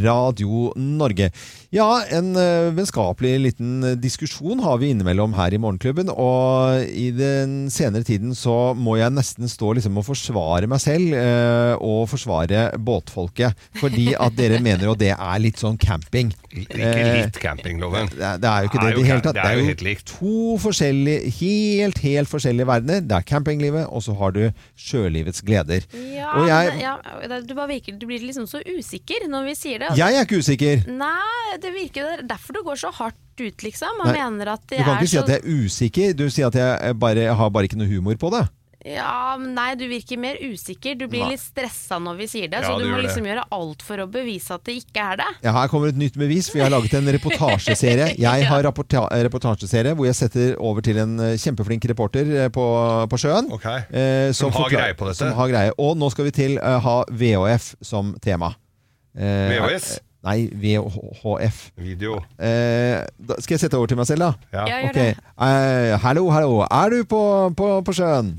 [0.01, 1.27] Radio Norge.
[1.71, 6.09] Ja, en uh, vennskapelig liten eh, diskusjon har vi innimellom her i Morgenklubben.
[6.09, 11.13] Og i den senere tiden så må jeg nesten stå liksom og forsvare meg selv
[11.15, 13.53] eh, og forsvare båtfolket.
[13.79, 16.33] Fordi at dere mener jo det er litt sånn camping.
[16.51, 18.09] Ikke litt campingloven.
[18.17, 19.37] Det er, det er jo ikke Det i det hele tatt.
[19.39, 20.15] det er jo helt likt.
[20.17, 23.05] to forskjellige, helt, helt forskjellige verdener.
[23.07, 24.41] Det er campinglivet, og så har du
[24.75, 25.85] sjølivets gleder.
[25.93, 26.97] Ja, Og jeg- ja,
[27.47, 29.89] du, bare virker, du blir liksom så usikker når vi sier det.
[29.91, 29.99] altså.
[30.01, 30.85] Jeg er ikke usikker.
[31.01, 34.01] Nei, det virker det er derfor du går så hardt ut, liksom.
[34.03, 36.13] Og Nei, mener at Du kan er ikke si at jeg er usikker.
[36.17, 38.45] Du sier at jeg bare, jeg har bare ikke noe humor på det.
[38.85, 40.95] Ja, Nei, du virker mer usikker.
[40.97, 41.35] Du blir Nei.
[41.35, 42.63] litt stressa når vi sier det.
[42.63, 45.03] Ja, så du du må gjør liksom gjøre alt for å bevise at det ikke
[45.13, 45.27] er det.
[45.45, 48.07] Ja, her kommer et nytt bevis, for jeg har laget en reportasjeserie.
[48.25, 52.65] Jeg har rapporta reportasjeserie hvor jeg setter over til en eh, kjempeflink reporter eh, på,
[53.11, 53.51] på sjøen.
[53.53, 53.65] Ok.
[53.69, 55.19] eh, Som har forklar- greie på dette.
[55.21, 55.73] Som har greie.
[55.77, 58.53] Og nå skal vi til eh, ha VHF som tema.
[59.13, 59.91] Eh, VHS?
[60.25, 61.71] Nei, VHF.
[61.81, 62.19] Video.
[62.37, 64.31] Eh, da, skal jeg sette over til meg selv, da?
[64.53, 64.65] Ja.
[64.69, 64.99] Ja, gjør Ok.
[65.01, 65.09] det.
[65.47, 66.53] Eh, hallo, hallo.
[66.69, 67.21] Er du på,
[67.57, 68.35] på, på sjøen?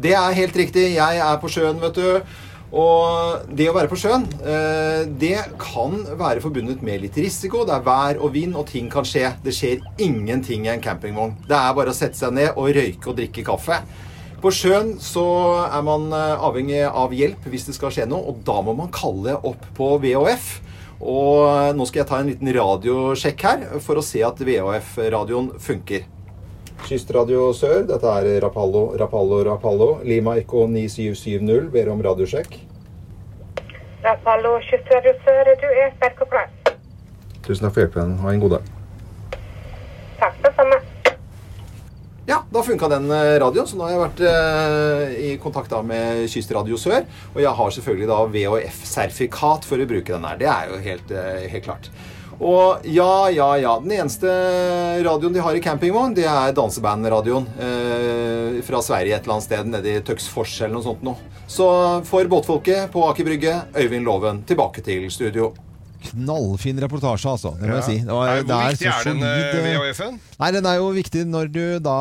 [0.00, 0.86] Det er helt riktig.
[0.94, 2.38] Jeg er på sjøen, vet du.
[2.70, 7.64] Og det å være på sjøen, eh, det kan være forbundet med litt risiko.
[7.66, 9.32] Det er vær og vind, og ting kan skje.
[9.42, 11.34] Det skjer ingenting i en campingvogn.
[11.48, 13.82] Det er bare å sette seg ned og røyke og drikke kaffe.
[14.40, 15.26] På sjøen så
[15.66, 18.94] er man eh, avhengig av hjelp hvis det skal skje noe, og da må man
[18.94, 20.46] kalle opp på VHF.
[21.00, 25.56] Og eh, nå skal jeg ta en liten radiosjekk her for å se at VHF-radioen
[25.60, 26.06] funker.
[26.86, 29.90] Kystradio Sør, dette er Rapallo, Rapallo, Rapallo.
[30.04, 32.56] Lima Eko 9770 ber om radiosjekk.
[34.04, 36.48] Rapallo kystradio sør, du er sterk og klar.
[37.44, 38.16] Tusen takk for hjelpen.
[38.22, 38.70] Ha en god dag.
[40.20, 40.78] Takk det samme.
[42.28, 45.80] Ja, da funka den eh, radioen, så nå har jeg vært eh, i kontakt da
[45.82, 47.04] med Kystradio Sør.
[47.34, 50.38] Og jeg har selvfølgelig da VHF-sertifikat for å bruke den her.
[50.38, 51.90] Det er jo helt, eh, helt klart.
[52.40, 53.74] Og ja, ja, ja.
[53.84, 54.30] Den eneste
[55.04, 59.72] radioen de har i campingvogn, det er dansebandradioen eh, fra Sverige et eller annet sted,
[59.74, 61.20] nede i Tøksfors eller noe sånt noe.
[61.50, 61.66] Så
[62.08, 65.52] for båtfolket på Aker Brygge, Øyvind Loven tilbake til studio.
[66.00, 67.52] Knallfin reportasje, altså.
[67.60, 67.96] Det må jeg si.
[68.04, 70.18] Det, var, Nei, Hvor viktig så er den solid, eh, eh, VHF-en?
[70.40, 71.96] Nei, den er jo viktig når du da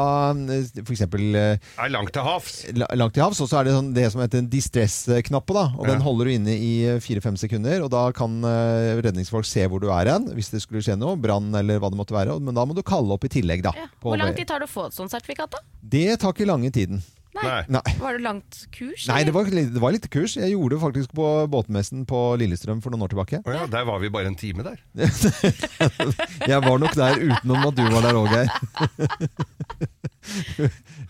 [0.87, 1.01] f.eks.
[1.03, 2.55] eh, Er langt til havs.
[2.75, 5.53] langt til havs, og så er det sånn, det som heter en distress-knappe.
[5.53, 5.93] da, og Ja.
[5.93, 6.71] Den holder du inne i
[7.03, 10.97] fire-fem sekunder, og da kan redningsfolk se hvor du er hen, hvis det skulle skje
[10.97, 12.39] noe, brann eller hva det måtte være.
[12.39, 13.73] Men da må du kalle opp i tillegg, da.
[13.75, 13.87] Ja.
[14.01, 15.59] Hvor lang tid tar det å få et sånt sertifikat, da?
[15.83, 17.03] Det tar ikke lange tiden.
[17.43, 17.61] Nei.
[17.71, 17.93] Nei.
[17.99, 19.05] Var det langt kurs?
[19.09, 20.35] Nei, det var, det var litt kurs.
[20.39, 23.41] Jeg gjorde det faktisk på båtmessen på Lillestrøm for noen år tilbake.
[23.45, 24.81] Oh ja, der var vi bare en time der.
[26.51, 29.89] Jeg var nok der utenom at du var der òg, Geir.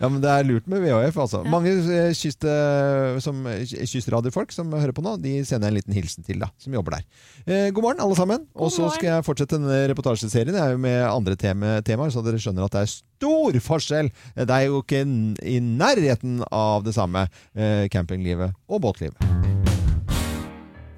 [0.00, 1.42] ja, men det er lurt med VHF, altså.
[1.48, 5.78] Mange eh, kyst, eh, som, eh, kystradiofolk som hører på nå, de sender jeg en
[5.80, 7.06] liten hilsen til, da, som jobber der.
[7.46, 8.46] Eh, god morgen, alle sammen.
[8.54, 12.24] Og så skal jeg fortsette denne reportasjeserien jeg er jo med andre tema, temaer, så
[12.24, 14.10] dere skjønner at det er stor forskjell.
[14.38, 19.79] Det er jo ikke i nærheten av det samme, eh, campinglivet og båtlivet.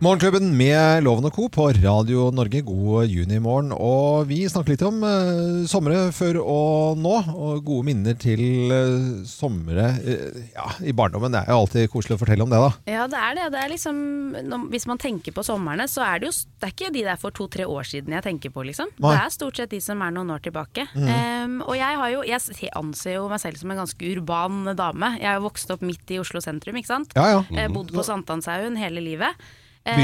[0.02, 1.44] Morgenklubben med Loven og Co.
[1.46, 2.58] på Radio Norge.
[2.66, 3.68] God junimorgen.
[3.70, 9.20] Og vi snakker litt om uh, somre før og nå, og gode minner til uh,
[9.30, 11.30] somre uh, ja, i barndommen.
[11.30, 12.72] Det er jo alltid koselig å fortelle om det, da.
[12.90, 13.46] Ja, det er det.
[13.54, 14.02] det er liksom,
[14.50, 17.22] når, hvis man tenker på somrene, så er det jo Det er ikke de der
[17.22, 18.90] for to-tre år siden jeg tenker på, liksom.
[18.98, 19.14] Nei.
[19.14, 20.90] Det er stort sett de som er noen år tilbake.
[20.98, 25.14] Um, og jeg har jo Jeg anser jo meg selv som en ganske urban dame.
[25.22, 27.14] Jeg har jo vokst opp midt i Oslo sentrum, ikke sant.
[27.14, 27.42] Ja, ja.
[27.54, 27.78] Mm.
[27.78, 29.38] Bodd på Sankthanshaugen hele livet.
[29.84, 29.96] Eh,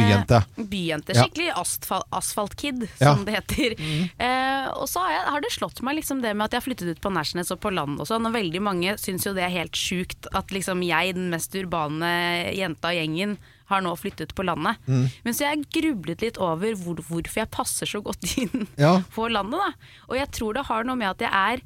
[0.57, 1.15] Byjente.
[1.15, 1.55] Skikkelig Ja.
[1.61, 3.15] Asfal asfaltkid, Ja.
[3.15, 3.77] det heter.
[4.19, 6.67] Eh, og så har, jeg, har det slått meg liksom det med at jeg har
[6.67, 9.45] flyttet ut på Nærsnes og på land og sånn, og veldig mange syns jo det
[9.47, 12.11] er helt sjukt at liksom jeg, den mest urbane
[12.57, 13.37] jenta i gjengen,
[13.69, 14.79] har nå flyttet på landet.
[14.89, 19.03] Men så jeg grublet litt over hvor, hvorfor jeg passer så godt inn Ja.
[19.15, 19.73] på landet, da.
[20.09, 21.61] Og jeg tror det har noe med at jeg er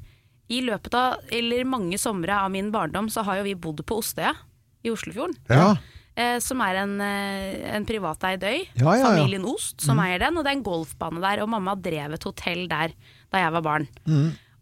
[0.51, 3.97] i løpet av, eller mange somre av min barndom, så har jo vi bodd på
[4.03, 4.35] Ostøya
[4.83, 5.37] i Oslofjorden.
[5.49, 5.77] Ja.
[6.15, 8.67] Eh, som er en, eh, en privateid øy.
[8.77, 9.09] Ja, ja.
[9.09, 11.41] Familien Ost som eier den, og det er en golfbane der.
[11.41, 12.93] Og mamma drev et hotell der
[13.33, 13.87] da jeg var barn.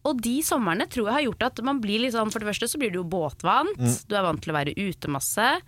[0.04, 2.72] Og de somrene tror jeg har gjort at man blir litt sånn For det første
[2.72, 5.62] så blir du jo båtvant, du er vant til å være ute masse.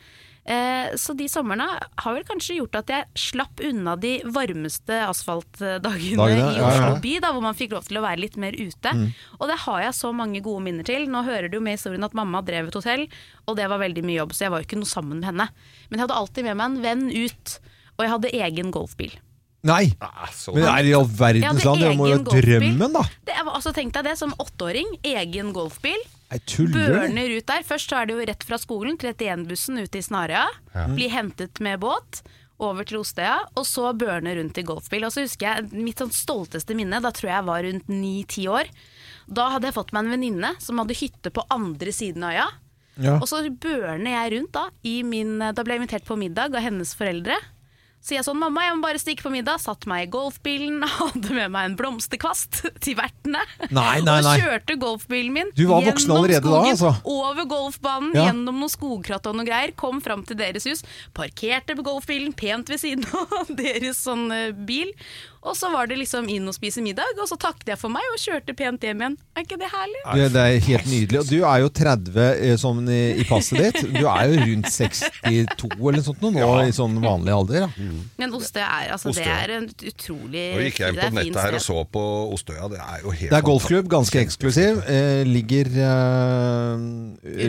[0.45, 1.63] Eh, så de somrene
[2.03, 6.67] har vel kanskje gjort at jeg slapp unna de varmeste asfaltdagene Dagene, i ja, ja.
[6.67, 8.91] Oslo by, da, hvor man fikk lov til å være litt mer ute.
[9.39, 11.07] Og det har jeg så mange gode minner til.
[11.07, 13.05] Nå hører du med historien at mamma drev et hotell,
[13.47, 15.47] og det var veldig mye jobb, så jeg var jo ikke noe sammen med henne.
[15.89, 17.59] Men jeg hadde alltid med meg en venn ut,
[17.95, 19.15] og jeg hadde egen golfbil.
[19.63, 19.93] Nei!
[20.03, 21.79] Ah, så- Men er det i all verdens land?
[21.79, 23.03] Det må jo drømmen, da!
[23.23, 26.03] Det altså, tenk deg det, som åtteåring, egen golfbil.
[26.73, 27.65] Børner ut der.
[27.67, 30.45] Først så er det jo rett fra skolen, 31-bussen ute i Snarøya.
[30.95, 32.23] Blir hentet med båt.
[32.63, 35.03] Over til Ostøya, og så børne rundt i golfbil.
[35.03, 38.45] Og så husker jeg Mitt sånn stolteste minne, da tror jeg jeg var rundt ni-ti
[38.47, 38.69] år.
[39.27, 42.45] Da hadde jeg fått meg en venninne som hadde hytte på andre siden av øya.
[43.01, 43.17] Ja.
[43.17, 44.67] Og så børner jeg rundt da.
[44.85, 47.35] I min, da ble jeg invitert på middag av hennes foreldre.
[48.03, 49.61] Så jeg sånn, mamma, jeg må bare stikke på middag.
[49.63, 53.39] Satt meg i golfbilen, hadde med meg en blomsterkvast til vertene.
[53.71, 54.33] Nei, nei, nei.
[54.35, 56.91] Og kjørte golfbilen min Du var voksen skogen, da, altså?
[57.07, 58.25] Over golfbanen, Ja.
[58.27, 59.71] gjennom noen skogkratt og noe greier.
[59.79, 60.83] Kom fram til deres hus,
[61.15, 64.91] parkerte på golfbilen pent ved siden av deres sånn eh, bil.
[65.43, 68.05] Og så var det liksom inn og spise middag, og så takket jeg for meg
[68.13, 69.17] og kjørte pent hjem igjen.
[69.35, 70.01] Er ikke det herlig?
[70.07, 71.19] Det, det er helt nydelig.
[71.19, 73.81] Og du er jo 30 eh, sånn i, i passet ditt.
[73.91, 77.65] Du er jo rundt 62 eller noe sånt nå, nå i sånn vanlig alder.
[77.65, 77.89] Ja.
[78.21, 81.59] Men Ostøya er, altså, det er en utrolig Nå gikk jeg inn på nettet her
[81.59, 82.05] og så på
[82.37, 82.71] Ostøya.
[82.71, 84.81] Det er jo helt Det er golfklubb, ganske eksklusiv.
[84.87, 86.87] Eh, ligger eh,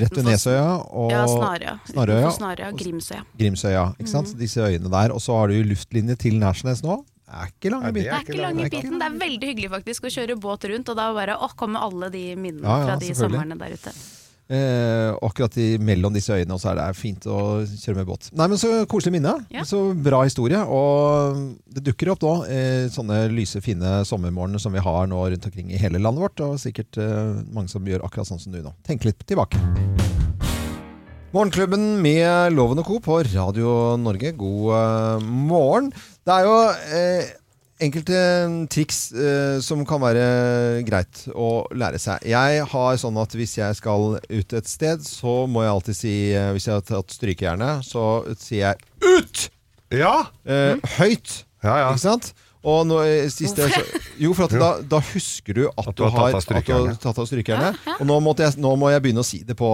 [0.03, 1.79] rett ved Nesøya og Ja, Snarøya.
[1.95, 2.35] Snarøya.
[2.41, 3.25] Snarøya, Grimsøya.
[3.39, 3.89] Grimsøya.
[4.01, 4.35] Ikke sant?
[4.35, 4.43] Mm.
[4.43, 5.15] Disse øyene der.
[5.15, 7.05] Og så har du luftlinje til Nærsnes nå.
[7.35, 8.11] Det er ikke lange biten.
[8.11, 8.99] det er ikke lange biten.
[9.01, 12.11] Det er veldig hyggelig faktisk å kjøre båt rundt, og da bare å, kommer alle
[12.15, 13.95] de minnene Ja, ja, fra de somrene der ute.
[14.45, 18.29] Eh, akkurat i, mellom disse øyene så er det fint å kjøre med båt.
[18.37, 19.33] Nei, men Så koselig minne.
[19.51, 19.65] Ja.
[19.67, 20.61] Så bra historie.
[20.63, 25.49] Og det dukker opp nå eh, sånne lyse, fine sommermorgener som vi har nå rundt
[25.49, 26.45] omkring i hele landet vårt.
[26.45, 28.77] Og sikkert eh, mange som gjør akkurat sånn som du nå.
[28.87, 29.59] Tenk litt tilbake.
[31.35, 33.01] Morgenklubben med Loven og Co.
[33.03, 34.31] på Radio Norge.
[34.39, 35.89] God uh, morgen.
[36.23, 36.53] Det er jo
[36.95, 37.33] eh,
[37.83, 38.21] enkelte
[38.71, 42.23] triks eh, som kan være greit å lære seg.
[42.31, 46.15] Jeg har sånn at hvis jeg skal ut et sted, så må jeg alltid si
[46.39, 48.07] eh, Hvis jeg har tatt strykejernet, så
[48.39, 49.49] sier jeg 'ut!'
[49.91, 50.15] Ja!
[50.47, 51.41] Eh, Høyt.
[51.67, 51.91] Ja, ja.
[51.91, 52.31] Ikke sant?
[52.65, 53.81] Og nå, eh, siste, så,
[54.21, 57.73] jo, for at da, da husker du at, At du har tatt av strykerne.
[57.99, 59.69] Og nå, måtte jeg, nå må jeg begynne å si det på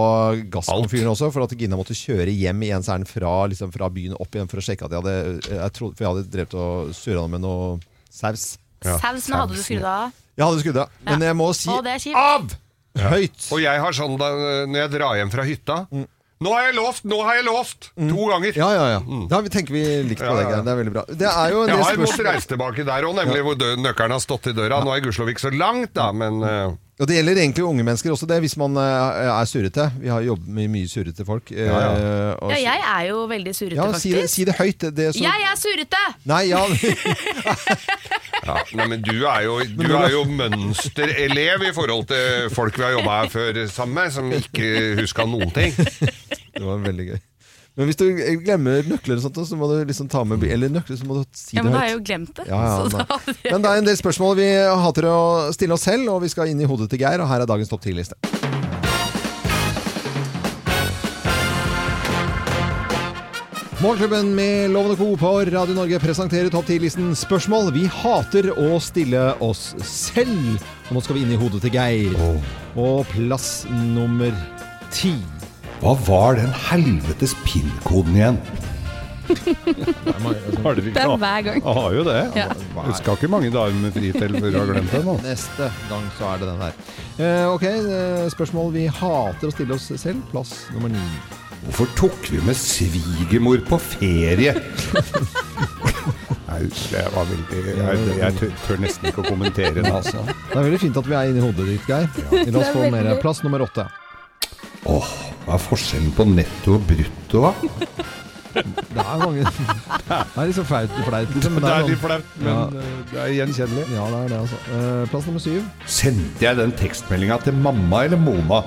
[0.51, 4.17] gasskomfyren også, for at Gina måtte kjøre hjem i ens ærend fra, liksom, fra byen
[4.19, 6.91] opp igjen for å sjekke at jeg hadde jeg trodde, For jeg hadde drevet og
[6.97, 7.71] surra med noe
[8.11, 8.49] saus.
[8.83, 10.17] Ja, Sausen hadde du skrudd av.
[10.35, 11.71] Jeg hadde skrudd av, men jeg må si
[12.17, 12.57] av!
[12.99, 13.45] Høyt.
[13.55, 14.33] Og jeg har sånn da
[14.67, 15.77] når jeg drar hjem fra hytta
[16.41, 17.03] Nå har jeg lovt!
[17.05, 17.89] Nå har jeg lovt!
[17.95, 18.55] To ganger.
[18.57, 19.01] Ja, ja, ja.
[19.29, 20.43] Da tenker vi likt på Ja, det.
[20.47, 20.49] ja.
[20.55, 20.63] Geir.
[20.65, 21.03] Det er veldig bra.
[21.07, 23.59] Det er jo en Jeg del har måttet spørsmål reise tilbake der òg, nemlig hvor
[23.61, 24.79] dø- nøkkelen har stått i døra.
[24.83, 28.11] Nå er gudskjelov ikke så langt, da, men eh, Og det gjelder egentlig unge mennesker
[28.13, 29.85] også, det, hvis man eh, er surrete.
[30.01, 31.51] Vi har jobbet med mye surrete folk.
[31.53, 34.33] eh, Ja, og- Ja, jeg er jo veldig surrete, Ja, si det, faktisk.
[34.35, 34.77] si det høyt.
[34.87, 36.03] Det, det så, Jeg er surrete!
[36.25, 36.65] Nei, ja
[38.45, 42.87] ja, nei, men du er jo, du er jo mønsterelev i forhold til folk vi
[42.87, 45.75] har jobba her før sammen med, som ikke huska noen ting.
[45.77, 47.19] Det var veldig gøy.
[47.79, 48.03] Men hvis du
[48.43, 51.37] glemmer nøkler og sånt, så må du liksom ta med Eller nøkler, så må du
[51.37, 52.47] si Ja, men da har jeg jo glemt det.
[52.49, 54.49] Ja, ja, så da, Men det er en del spørsmål vi
[54.83, 55.19] hater å
[55.55, 57.71] stille oss selv, og vi skal inn i hodet til Geir, og her er dagens
[57.71, 58.19] topp 10-liste.
[63.81, 65.15] Morgenklubben med Lovende og Co.
[65.17, 70.61] på Radio Norge presenterer topp 10-listen spørsmål vi hater å stille oss selv.
[70.91, 72.13] Og nå skal vi inn i hodet til Geir.
[72.77, 73.65] Og plass
[73.95, 74.37] nummer
[74.93, 75.15] ti.
[75.81, 78.39] Hva var den helvetes PIN-koden igjen?
[80.61, 81.61] Har dere Det er hver gang.
[81.63, 82.21] Jeg har jo det.
[82.37, 82.47] Ja.
[82.53, 85.13] Det skal ikke mange dager med fri til før du har glemt den.
[85.25, 86.81] Neste gang så er det den her.
[87.17, 90.21] Eh, ok, eh, spørsmål vi hater å stille oss selv.
[90.29, 91.07] Plass nummer ni.
[91.61, 94.53] Hvorfor tok vi med svigermor på ferie?
[96.51, 96.59] Nei,
[96.91, 100.23] det var veldig Jeg, jeg tør, tør nesten ikke å kommentere det, altså.
[100.25, 102.09] Det er veldig fint at vi er inni hodet ditt, Geir.
[102.51, 103.11] La oss få mer.
[103.21, 103.85] Plass nummer åtte.
[104.89, 105.11] Åh,
[105.45, 107.53] hva er forskjellen på netto og brutto, da?
[108.51, 109.45] Det er mange
[110.09, 111.53] Det er litt så flaut, flaut liksom.
[111.55, 112.65] men Det er litt flaut, men Ja.
[112.81, 113.85] eh, det er gjenkjennelig.
[113.95, 114.59] Ja, det er det, altså.
[114.75, 115.61] Eh, plass nummer syv.
[116.01, 118.63] Sendte jeg den tekstmeldinga til mamma eller Mona?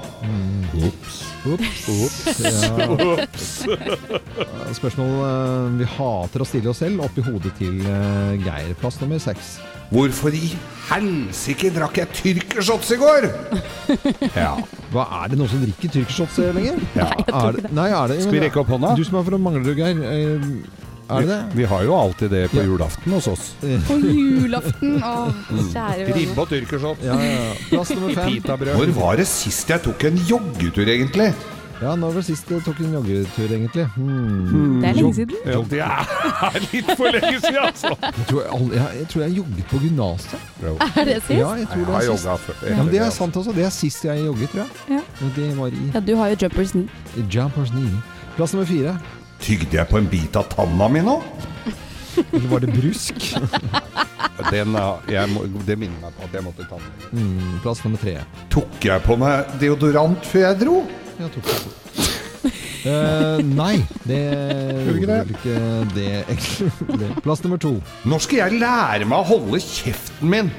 [0.88, 1.20] Ops.
[1.44, 2.38] Ops.
[2.40, 2.86] Ja.
[3.68, 8.72] Eh, Spørsmål eh, vi hater å stille oss selv oppi hodet til eh, Geir.
[8.80, 9.58] Plass nummer seks.
[9.92, 10.48] Hvorfor i
[10.88, 13.28] helsike drakk jeg tyrkershots i går?
[14.34, 14.54] Ja.
[14.94, 16.80] Hva Er det noen som drikker tyrkershots lenger?
[16.96, 17.10] Ja.
[17.12, 18.94] jeg tror Er ikke det, nei, er det Skal vi rekke opp hånda?
[18.96, 20.00] Du som er fra Manglerud, Geir.
[20.00, 20.48] eh,
[21.10, 21.40] Er det det?
[21.58, 22.64] Vi har jo alltid det på Ja.
[22.68, 23.54] julaften hos oss.
[23.88, 24.94] På julaften!
[25.04, 25.32] Å,
[25.72, 27.02] kjære Ribbe og tyrkersopp.
[27.04, 27.50] Ja, ja, ja.
[27.70, 28.30] Plass nummer fem.
[28.38, 28.76] Pitabrød.
[28.78, 31.34] Hvor var det sist jeg tok en joggetur, egentlig?
[31.82, 33.84] Ja, når var det sist du tok en joggetur, egentlig?
[33.96, 34.78] Hmm.
[34.80, 35.36] Det er lenge siden.
[35.44, 37.90] Ja, det er litt for lenge siden, altså.
[38.00, 40.46] Jeg, tror jeg, jeg, jeg tror jeg jogget på gymnaset.
[40.62, 41.34] Er det sist?
[41.34, 42.28] Ja, jeg tror det er sist.
[42.46, 42.64] før.
[42.70, 43.52] Ja, men det er sant også.
[43.58, 44.96] Det er sist jeg jogget, tror jeg.
[44.96, 45.28] Ja.
[45.36, 46.88] Det var i Ja, du har jo jumpers knee.
[47.28, 47.92] Jumpers Knee.
[48.38, 48.96] Plass nummer fire.
[49.42, 51.18] Tygde jeg på en bit av tanna mi nå?
[52.20, 53.18] Eller var det brusk?
[54.50, 54.74] Den,
[55.10, 57.04] jeg må, det minner meg på at jeg måtte ta den.
[57.14, 58.16] Mm, plass nummer tre.
[58.50, 60.74] Tok jeg på meg deodorant før jeg dro?
[61.20, 61.60] Jeg tok det.
[62.84, 64.20] Uh, nei, det
[64.84, 65.54] du ikke
[65.94, 67.08] det?
[67.24, 67.78] Plass nummer to.
[68.04, 70.50] Nå skal jeg lære meg å holde kjeften min!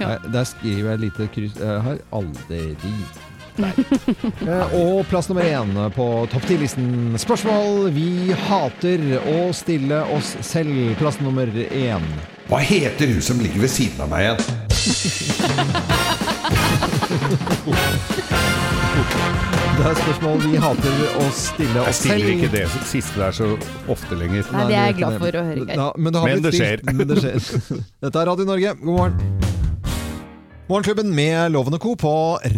[0.00, 0.16] ja.
[0.26, 1.60] der skriver jeg et lite kryss.
[1.60, 2.64] Jeg har aldri.
[3.58, 7.16] Eh, og plass nummer én på topp 10-listen.
[7.20, 10.94] Spørsmål vi hater å stille oss selv.
[11.00, 12.04] Plass nummer én.
[12.50, 14.40] Hva heter hun som ligger ved siden av meg igjen?
[19.80, 22.18] Det er spørsmål vi hater å stille oss selv.
[22.18, 23.52] Jeg stiller ikke det siste der så
[23.92, 24.48] ofte lenger.
[24.52, 25.76] Nei, det er jeg glad for å høre, Geir.
[25.78, 26.20] Ja, men.
[26.26, 26.84] Men det skjer.
[28.04, 28.74] Dette er Radio Norge.
[28.82, 29.39] God morgen.
[30.70, 31.96] Morgenklubben med Loven og Co.
[31.98, 32.10] på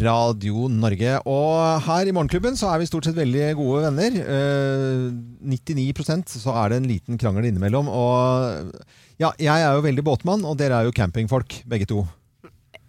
[0.03, 1.15] Radio Norge.
[1.25, 4.19] Og her i Morgenklubben så er vi stort sett veldig gode venner.
[4.21, 5.07] Eh,
[5.49, 7.89] 99% så er det en liten krangel innimellom.
[7.89, 8.69] Og
[9.17, 12.05] ja, jeg er jo veldig båtmann, og dere er jo campingfolk, begge to.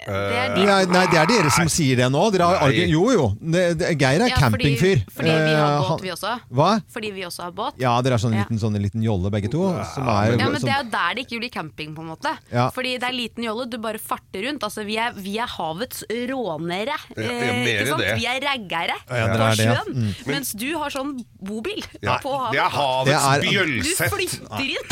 [0.06, 0.66] Det er de.
[0.68, 2.24] Nei, nei, det er dere som sier det nå.
[2.34, 3.28] Dere har, jo, jo.
[3.44, 5.04] Geir er Ja, campingfyr.
[5.14, 6.34] Fordi vi har Eh, båt, vi også.
[6.52, 6.70] Hva?
[6.92, 7.78] Fordi vi også har båt.
[7.82, 9.64] Ja, dere er sånn liten, sånn en liten jolle begge to.
[9.94, 12.10] Som er, Ja, men som, Det er jo der det ikke blir camping, på en
[12.12, 12.34] måte.
[12.52, 12.70] Ja.
[12.76, 14.64] Fordi det er liten jolle, du bare farter rundt.
[14.68, 16.98] Altså, vi er, vi er havets rånere.
[17.16, 18.04] Ja, eh, ikke sant?
[18.04, 18.16] det.
[18.20, 19.94] Vi er raggere Ja, på sjøen.
[19.94, 20.12] Mm.
[20.34, 22.54] Mens du har sånn bobil Ja, på havet.
[22.58, 24.10] det er havets bjølsett.
[24.10, 24.88] Du flytter inn!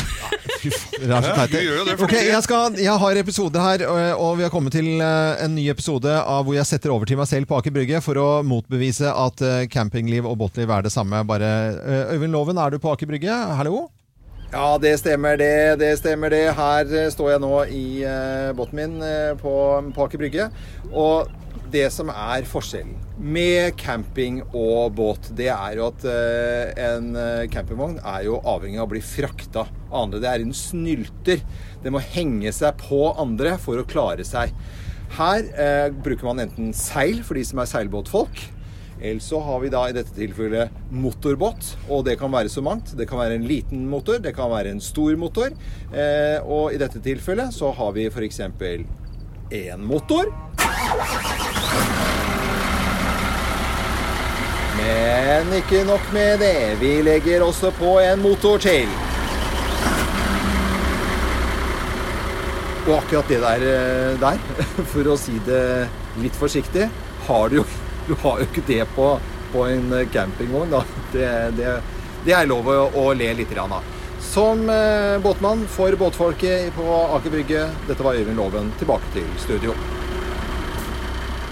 [0.62, 2.22] det er så teit.
[2.22, 3.84] jeg, skal, jeg har episode her,
[4.16, 7.18] og, vi har kommet til eh, en ny episode av hvor jeg setter over til
[7.20, 10.92] meg selv på Aker Brygge for å motbevise at eh, campingliv og båtliv er det
[10.94, 11.24] samme.
[11.28, 11.50] Bare,
[11.82, 13.34] eh, Øyvind Loven, er du på Aker Brygge?
[13.58, 13.88] Hallo?
[14.52, 15.78] Ja, det stemmer det.
[15.80, 16.42] Det stemmer det.
[16.58, 19.54] Her eh, står jeg nå i eh, båten min eh, på,
[19.96, 20.50] på Aker Brygge.
[20.92, 21.30] Og
[21.72, 27.46] det som er forskjellen med camping og båt, det er jo at eh, en eh,
[27.52, 30.20] campingvogn er jo avhengig av å bli frakta av andre.
[30.20, 31.44] Det er en snylter.
[31.80, 34.52] Det må henge seg på andre for å klare seg.
[35.12, 38.42] Her eh, bruker man enten seil for de som er seilbåtfolk.
[39.02, 42.94] Eller så har vi da i dette tilfellet motorbåt, og det kan være så mangt.
[42.96, 45.50] Det kan være en liten motor, det kan være en stor motor.
[45.90, 48.40] Eh, og i dette tilfellet så har vi f.eks.
[49.50, 50.30] én motor.
[54.78, 56.80] Men ikke nok med det.
[56.80, 59.11] Vi legger også på en motor til.
[62.82, 64.38] Og akkurat det der, eh, der,
[64.92, 65.86] for å si det
[66.18, 66.88] litt forsiktig,
[67.28, 67.66] har du jo
[68.08, 69.08] du har jo ikke det på,
[69.52, 70.74] på en eh, campingvogn.
[70.74, 70.82] Da.
[71.12, 71.76] Det, det,
[72.26, 73.78] det er lov å, le litt av.
[74.22, 79.76] Som eh, båtmann for båtfolket på Aker Brygge, dette var Øyvind Loven, tilbake til studio.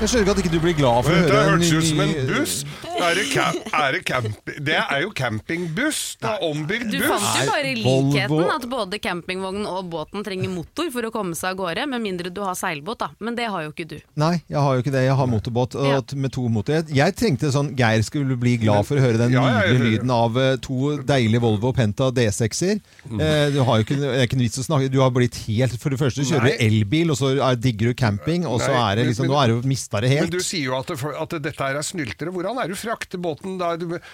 [0.01, 1.99] Jeg skjønner ikke at ikke du blir glad for å høre en hørtes ut som
[2.01, 2.55] en ny- buss.
[3.01, 3.25] Er det,
[3.73, 5.99] er det, camp det er jo campingbuss.
[6.21, 10.89] Det er ombygd Du fant jo bare likheten, at både campingvognen og båten trenger motor
[10.93, 13.09] for å komme seg av gårde, med mindre du har seilbåt, da.
[13.21, 13.97] Men det har jo ikke du.
[14.21, 15.05] Nei, jeg har jo ikke det.
[15.07, 16.01] Jeg har motorbåt og Ja.
[16.17, 16.85] med to motorer.
[16.93, 20.37] Jeg tenkte sånn Geir skulle bli glad for å høre den Ja, nydelige lyden av
[20.41, 22.81] eh, to deilige Volvo Penta D6-er.
[23.09, 23.21] Mm.
[23.21, 25.77] Eh, du har jo ikke, det er ikke vits å snakke Du har blitt helt
[25.81, 28.97] For det første kjører du elbil, og så er, digger du camping, og så er
[29.01, 30.99] det liksom Nå er det jo mist, mista det Men du sier jo at, det,
[31.03, 32.33] at dette her er snyltere.
[32.35, 33.71] Hvordan er du frakter båten det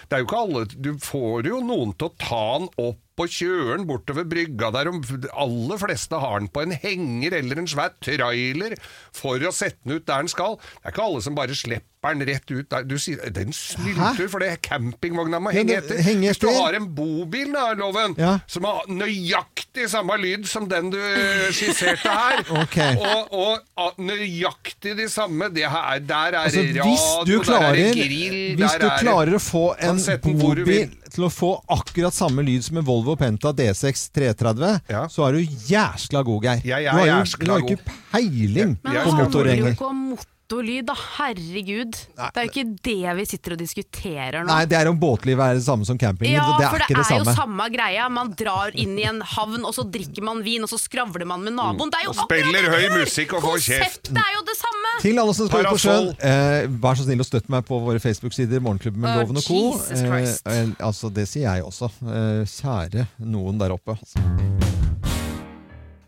[0.09, 3.77] er jo ikke alle Du får jo noen til å ta den opp og kjører
[3.79, 4.91] den bortover brygga der.
[5.25, 8.77] De aller fleste har den på en henger eller en svær trailer
[9.15, 10.57] for å sette den ut der den skal.
[10.61, 12.85] Det er ikke alle som bare slipper den rett ut der.
[12.87, 15.99] Du sier den snylter, for det er campingvogna må henge etter.
[16.05, 18.37] Hvis du har en bobil, da, Loven, Ja.
[18.47, 22.95] som har nøyaktig samme lyd som den du eh, skisserte her, okay.
[23.01, 27.65] og, og ah, nøyaktig de samme det her, Der er Altså, det du radio, der
[27.67, 29.99] er det grill, hvis der du er klarer å få en
[30.37, 30.93] bobil.
[31.17, 35.03] Til å få akkurat samme lyd som en Volvo Penta D6 330, Ja.
[35.09, 36.61] så er du jæskla god, Geir.
[36.63, 37.81] Ja, ja, du har jo, du har ikke
[38.13, 40.95] peiling på skal motorlyd, da.
[41.17, 41.93] Herregud.
[42.15, 44.47] Det er jo ikke det vi sitter og diskuterer nå.
[44.49, 46.31] Nei, det er om båtlivet er det samme som camping.
[46.31, 47.67] Ja, det er for det ikke det er jo samme.
[47.73, 48.07] greia.
[48.09, 51.43] Man drar inn i en havn, og så drikker man vin, og så skravler man
[51.43, 51.91] med naboen.
[51.91, 52.95] Det er jo Og spiller høy er!
[52.95, 54.07] musikk og får kjeft.
[54.07, 54.93] Konseptet er jo det samme!
[55.03, 58.01] Til alle som skal på sjøen, eh, vær så snill å støtte meg på våre
[58.03, 59.61] Facebook-sider, Morgenklubben med Loven og co.
[59.91, 61.91] Eh, altså, det sier jeg også.
[62.07, 63.97] Eh, kjære noen der oppe.
[63.99, 64.86] Altså.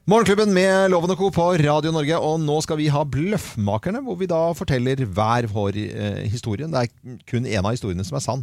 [0.09, 1.27] Morgenklubben med Loven og Co.
[1.29, 5.75] på Radio Norge, og nå skal vi ha Bløffmakerne, hvor vi da forteller hver vår
[5.77, 6.65] eh, historie.
[6.65, 8.41] Det er kun én av historiene som er sann.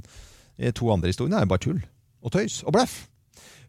[0.60, 1.80] Eh, to andre historiene er bare tull
[2.22, 2.94] og tøys og bløff.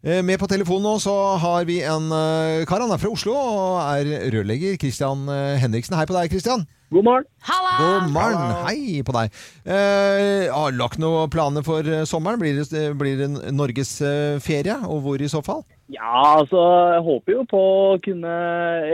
[0.04, 2.84] Eh, Med på telefonen nå så har vi en eh, kar.
[2.86, 4.78] Han er fra Oslo og er rørlegger.
[4.78, 5.98] Christian eh, Henriksen.
[5.98, 6.68] Hei på deg, Christian.
[6.90, 7.24] God morgen.
[7.44, 7.72] Halla!
[7.78, 8.52] God morgen.
[8.64, 9.34] Hei på deg.
[9.68, 12.40] Eh, har du lagt noen planer for eh, sommeren?
[12.40, 15.60] Blir det, blir det en norgesferie, og hvor i så fall?
[15.92, 16.62] Ja, altså,
[16.94, 18.32] jeg håper jo på å kunne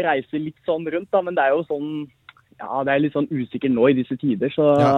[0.09, 1.89] reise litt sånn rundt, da, men det er jo sånn
[2.59, 4.93] Ja, det er litt sånn usikker nå i disse tider, så, Ja.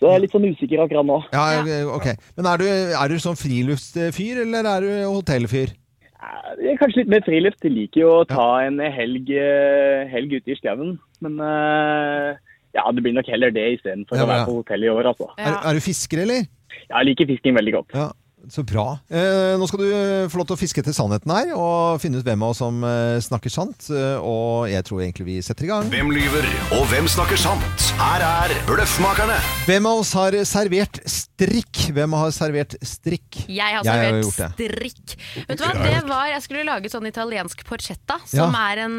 [0.00, 1.18] så jeg er litt sånn usikker akkurat nå.
[1.32, 2.12] Ja, eh, ok.
[2.36, 5.72] Men er du, er du sånn friluftsfyr, eller er du hotellfyr?
[6.18, 7.60] Er kanskje litt mer friluft.
[7.62, 10.96] Jeg liker jo å ta en helg, eh, helg ute i skauen.
[11.24, 12.38] Men eh,
[12.76, 15.30] ja, det blir nok heller det istedenfor Ja, å være på hotell i år, altså.
[15.40, 16.48] Er, er du fisker, eller?
[16.88, 17.96] Jeg liker fisking veldig godt.
[17.96, 18.08] Ja,
[18.48, 18.98] Så bra.
[19.12, 22.20] Eh, nå skal du eh, få lov til å fiske til sannheten her, og finne
[22.20, 23.88] ut hvem av oss som eh, snakker sant.
[23.92, 25.90] Eh, og jeg tror egentlig vi setter i gang.
[25.92, 27.88] Hvem lyver, og hvem snakker sant?
[27.98, 29.36] Her er Bløffmakerne.
[29.68, 31.82] Hvem av oss har servert strikk?
[31.96, 33.42] Hvem har servert strikk?
[33.48, 34.50] Jeg har Jeg har servert gjort det.
[34.56, 35.16] strikk.
[35.48, 38.96] Vet du hva, det var, Jeg skulle lage sånn italiensk porchetta, som er en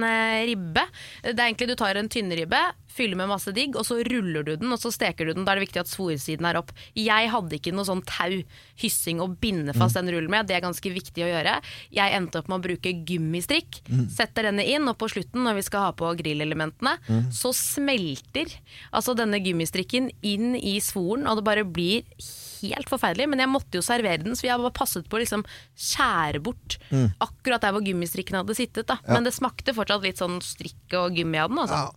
[0.49, 0.85] ribbe.
[1.25, 4.55] Det er egentlig Du tar en tynnribbe, fyller med masse digg, og så ruller du
[4.57, 5.45] den, og så steker du den.
[5.47, 6.71] Da er det viktig at svorsiden er opp.
[6.97, 8.39] Jeg hadde ikke noe sånn tau,
[8.81, 10.49] hyssing, å binde fast den rullen med.
[10.49, 11.53] Det er ganske viktig å gjøre.
[11.95, 13.81] Jeg endte opp med å bruke gummistrikk.
[14.11, 16.97] Setter denne inn, og på slutten, når vi skal ha på grillelementene,
[17.31, 18.51] så smelter
[18.91, 22.03] altså denne gummistrikken inn i svoren, og det bare blir
[22.59, 23.29] helt forferdelig.
[23.29, 25.45] Men jeg måtte jo servere den, så jeg bare passet på å liksom
[25.79, 26.79] skjære bort
[27.23, 28.89] akkurat der hvor gummistrikken hadde sittet.
[28.89, 28.97] Da.
[29.07, 31.61] Men det smakte fortsatt litt sånn strikk og gummi av den.
[31.63, 31.85] Altså.
[31.85, 31.95] Ja.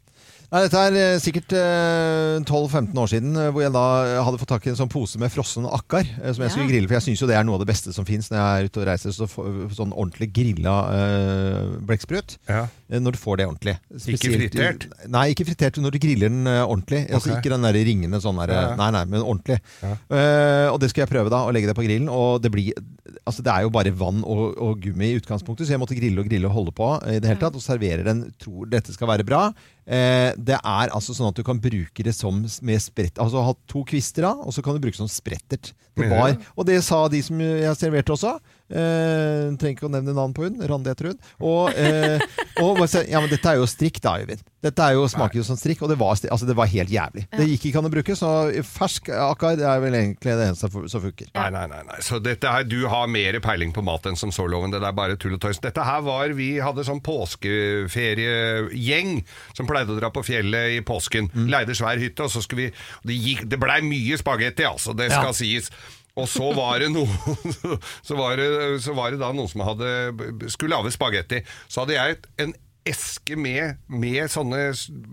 [0.53, 3.85] Nei, dette er eh, sikkert eh, 12-15 år siden, eh, hvor jeg da
[4.27, 6.53] hadde fått tak i en sånn pose med frossen akkar, eh, som jeg Ja.
[6.53, 8.37] skulle grille, for jeg syns jo det er noe av det beste som fins når
[8.37, 9.15] jeg er ute og reiser.
[9.17, 9.29] Så
[9.79, 12.37] sånn ordentlig grilla eh, blekksprut.
[12.53, 12.67] Ja.
[12.93, 13.75] Eh, Når du får det ordentlig.
[13.97, 14.85] Ikke fritert?
[15.09, 17.07] Nei, ikke fritert når du griller den eh, ordentlig.
[17.09, 18.77] Altså Ikke den der ringende sånn der, Ja, ja.
[18.77, 19.57] Nei, nei, men ordentlig.
[19.81, 22.13] Eh, og det skal jeg prøve da, å legge det på grillen.
[22.13, 22.77] Og det blir
[23.27, 26.23] Altså det er jo bare vann og, og gummi i utgangspunktet, så jeg måtte grille
[26.23, 27.55] og grille og holde på i det hele tatt.
[27.59, 28.23] Og serverer den.
[28.43, 29.43] Tror dette skal være bra.
[29.83, 33.55] Eh, det er altså sånn at du kan bruke det som med sprett Altså ha
[33.67, 35.73] to kvister av, og så kan du bruke det som sprettert.
[35.99, 38.37] Det var, og det sa de som jeg serverte også.
[38.71, 40.55] Eh, trenger ikke å nevne navn på hun.
[40.65, 41.19] Randi heter hun.
[41.45, 42.23] Og, eh,
[42.63, 44.41] og bare ja, men dette er jo strikk da, Øyvind.
[44.63, 47.25] Dette er jo, smaker jo som strikk, og det var, altså, det var helt jævlig.
[47.35, 48.29] Det gikk ikke an å bruke, så
[48.63, 51.27] fersk akkar det er vel egentlig det eneste som funker.
[51.35, 51.99] Nei, nei, nei, nei.
[52.07, 54.71] Så dette her, du har mer peiling på mat enn som så, Loven.
[54.71, 55.59] Det er bare tull og tøys.
[55.61, 59.19] Dette her var Vi hadde sånn påskeferiegjeng
[59.57, 61.29] som pleide å dra på fjellet i påsken.
[61.51, 64.95] Leide svær hytte, og så skulle vi Det, gikk- det blei mye spagetti, altså.
[64.97, 65.71] Det skal sies.
[66.21, 67.09] Og så var det noe
[68.09, 68.49] så, det,
[68.85, 71.41] så var det da noen som hadde skulle lage spagetti.
[71.73, 72.55] Så hadde jeg en
[72.89, 74.73] eske med, med sånne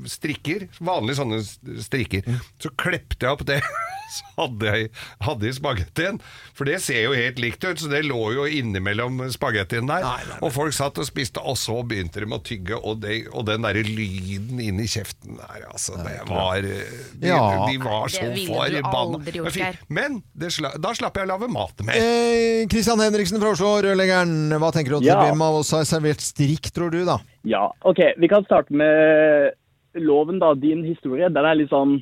[0.10, 1.42] strikker, vanlige sånne
[1.86, 2.26] strikker.
[2.62, 3.60] Så klepte jeg opp det,
[4.16, 4.88] så hadde jeg,
[5.22, 6.18] hadde jeg spagettien.
[6.58, 10.08] For det ser jo helt likt ut, så det lå jo innimellom spagettien der.
[10.42, 13.46] Og folk satt og spiste, og så begynte de med å tygge, og, det, og
[13.50, 16.00] den derre lyden inni kjeften der, altså.
[16.02, 17.40] Det var De, Ja.
[17.70, 19.22] de var så forbanna.
[19.30, 19.84] Men fint.
[19.94, 22.00] Men det sla, da slapp jeg å lage mat mer.
[22.00, 22.66] Eh,
[23.00, 24.50] Henriksen fra Oslo, rørleggeren.
[24.60, 25.20] Hva tenker du at Ja.
[25.24, 27.20] hvem av oss har servert strikk, tror du, da?
[27.48, 28.00] Ja, ok.
[28.18, 29.52] Vi kan starte med
[30.00, 30.54] loven, da.
[30.56, 31.30] Din historie.
[31.34, 32.00] Den er litt sånn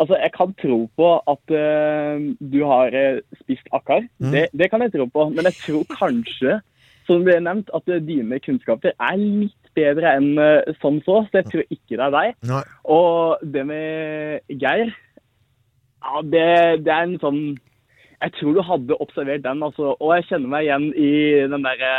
[0.00, 4.06] Altså, jeg kan tro på at uh, du har eh, spist akkar.
[4.16, 5.26] Det, det kan jeg tro på.
[5.28, 6.54] Men jeg tror kanskje
[7.04, 11.20] som det ble nevnt, at eh, dine kunnskaper er litt bedre enn uh, som så,
[11.28, 12.36] så jeg tror ikke det er deg.
[12.48, 12.62] Nei.
[12.96, 14.94] Og det med Geir,
[16.00, 16.46] ja, det,
[16.86, 17.42] det er en sånn
[18.22, 19.94] Jeg tror du hadde observert den, altså.
[19.98, 21.12] Og jeg kjenner meg igjen i
[21.50, 21.92] den derre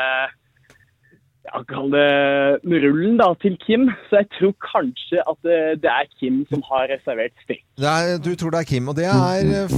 [1.47, 3.87] ja, Kall det rullen da, til Kim.
[4.09, 7.63] Så jeg tror kanskje at det, det er Kim som har reservert strikk.
[7.81, 9.71] Er, du tror det er Kim, og det er eh,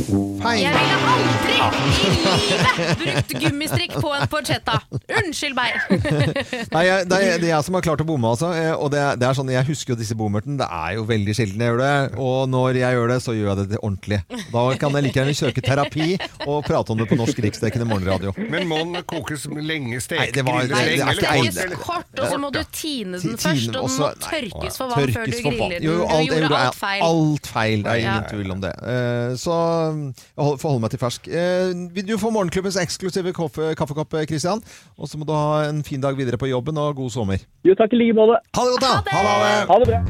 [0.44, 0.64] feil.
[0.66, 4.76] Jeg ville aldri i livet brukt gummistrikk på en porchetta!
[5.22, 5.78] Unnskyld meg!
[6.76, 8.50] Nei, jeg, det, er, det er jeg som har klart å bomme, altså.
[8.58, 10.58] Eh, Og det, er- det er sånn, Jeg husker jo disse bommertene.
[10.60, 11.94] Det er jo veldig sjelden jeg gjør det.
[12.28, 14.20] Og når jeg gjør det, så gjør jeg det til ordentlig.
[14.54, 16.10] Da kan jeg like gjerne søke terapi
[16.50, 18.36] og prate om det på norsk riksdekkende morgenradio.
[18.52, 20.20] Men må den kokes lenge stekt?
[20.26, 21.80] Nei, det var- grilles det er lenge, ikke eller egnet.
[21.80, 25.26] kort, og så må du tine den først, og den må tørkes for vann før
[25.26, 25.82] du griller den.
[25.84, 27.02] Du gjorde alt feil.
[27.04, 28.74] Alt feil, det er ingen tvil om det.
[28.82, 29.54] Eh, Så
[30.18, 31.28] jeg får holde meg til fersk.
[31.28, 34.62] Eh, vil Du får morgenklubbens eksklusive kaffekopp, Kristian.
[34.98, 37.38] Og så må du ha en fin dag videre på jobben, og god sommer.
[37.64, 38.40] Jo, takk i like måte.
[38.56, 39.18] Ha det godt, da!
[39.18, 39.68] Ha det!
[39.70, 40.04] Ha det bra.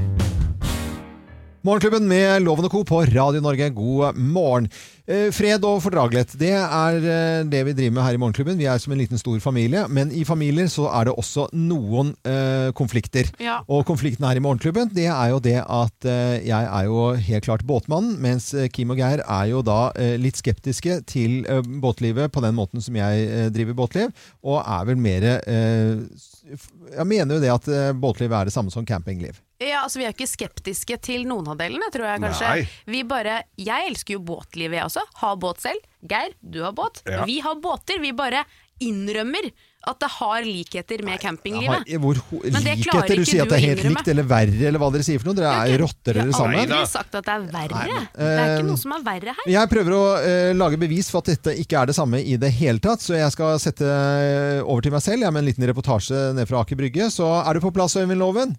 [1.64, 2.82] Morgenklubben med Loven og Co.
[2.84, 4.66] på Radio Norge, god morgen.
[5.04, 8.56] Eh, Fred og fordragelighet, det er eh, det vi driver med her i Morgenklubben.
[8.56, 12.14] Vi er som en liten stor familie, men i familier så er det også noen
[12.24, 13.28] eh, konflikter.
[13.44, 13.58] Ja.
[13.68, 17.50] Og konflikten her i Morgenklubben, det er jo det at eh, jeg er jo helt
[17.50, 21.42] klart båtmannen, mens eh, Kim og Geir er jo da eh, litt skeptiske til
[21.84, 27.42] båtlivet på den måten som jeg driver båtliv, og er vel mer Jeg mener jo
[27.44, 29.40] det at båtlivet båtliv er det samme som campingliv.
[29.64, 32.50] Ja, altså Vi er ikke skeptiske til noen av delene, tror jeg kanskje.
[32.50, 32.68] Nei.
[32.90, 34.93] Vi bare, Jeg elsker jo båtlivet, jeg også.
[35.22, 35.80] Har båt selv.
[36.10, 37.02] Geir, du har båt.
[37.10, 37.24] Ja.
[37.26, 38.02] Vi har båter.
[38.04, 38.44] Vi bare
[38.84, 39.52] innrømmer
[39.84, 41.90] at det har likheter med campinglivet.
[42.00, 43.20] hvor Men det klarer likheter?
[43.20, 44.00] Du sier at det er helt innrømme.
[44.00, 45.38] likt eller verre, eller hva dere sier for noe.
[45.40, 47.98] Dere er rotter eller Jeg har aldri sagt at det er verre.
[48.16, 49.50] det er eh, ikke noe som er verre her.
[49.52, 52.52] Jeg prøver å eh, lage bevis for at dette ikke er det samme i det
[52.56, 55.20] hele tatt, så jeg skal sette eh, over til meg selv.
[55.20, 57.10] Jeg er med en liten reportasje ned fra Aker Brygge.
[57.12, 58.56] Så er du på plass, Øyvind Loven?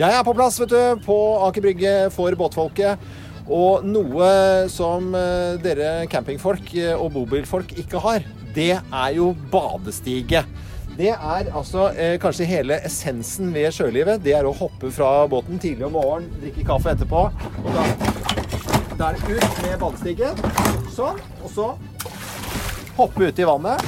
[0.00, 3.04] Jeg er på plass, vet du, på Aker Brygge for båtfolket.
[3.52, 4.28] Og noe
[4.72, 8.24] som eh, dere campingfolk eh, og bobilfolk ikke har,
[8.56, 10.44] det er jo badestige.
[10.96, 14.22] Det er altså eh, kanskje hele essensen ved sjølivet.
[14.24, 17.26] Det er å hoppe fra båten tidlig om morgenen, drikke kaffe etterpå.
[17.64, 17.84] Og da,
[18.94, 20.32] da er det ut med badestige.
[20.94, 21.20] Sånn.
[21.42, 21.68] Og så
[22.96, 23.84] hoppe ut i vannet.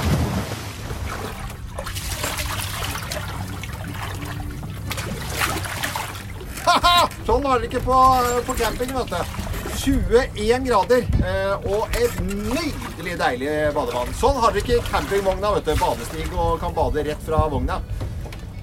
[7.26, 8.04] Sånn var det ikke på,
[8.50, 9.45] på camping, vet du.
[9.76, 14.12] 21 grader eh, og et nydelig deilig badevann.
[14.18, 15.74] Sånn har dere ikke campingvogna, vet du.
[15.80, 17.80] Badestig og kan bade rett fra vogna.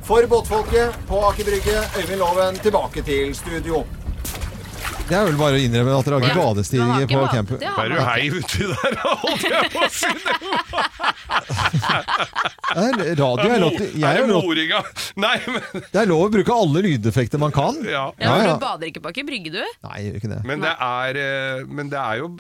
[0.04, 3.86] For båtfolket på Aker Brygge, Øyvind Loven tilbake til studio.
[5.14, 7.18] Det er vel bare å innrømme at dere har ikke Ja.
[7.22, 7.60] på camping.
[7.62, 10.10] det er jo hei heiv uti der, holdt jeg på å si.
[12.74, 14.80] Det Radio er lov til Er det moringa?
[15.22, 17.78] Nei, men Det er lov å bruke alle lydeffekter man kan.
[17.86, 18.08] Ja.
[18.18, 18.56] Ja, ja.
[18.56, 19.62] Du bader ikke på i Brygge, du?
[19.86, 20.40] Nei, jeg gjør ikke det.
[20.50, 22.32] Men det er, eh, men det er jo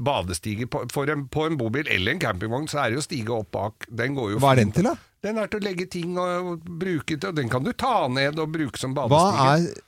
[0.00, 3.36] badestiger på, for en, på en bobil eller en campingvogn, så er det jo stige
[3.36, 3.84] opp bak.
[3.92, 4.96] Den går jo Hva er den til, da?
[5.20, 8.40] Den er til å legge ting og bruke til, og den kan du ta ned
[8.40, 9.76] og bruke som Hva badestige.
[9.76, 9.86] er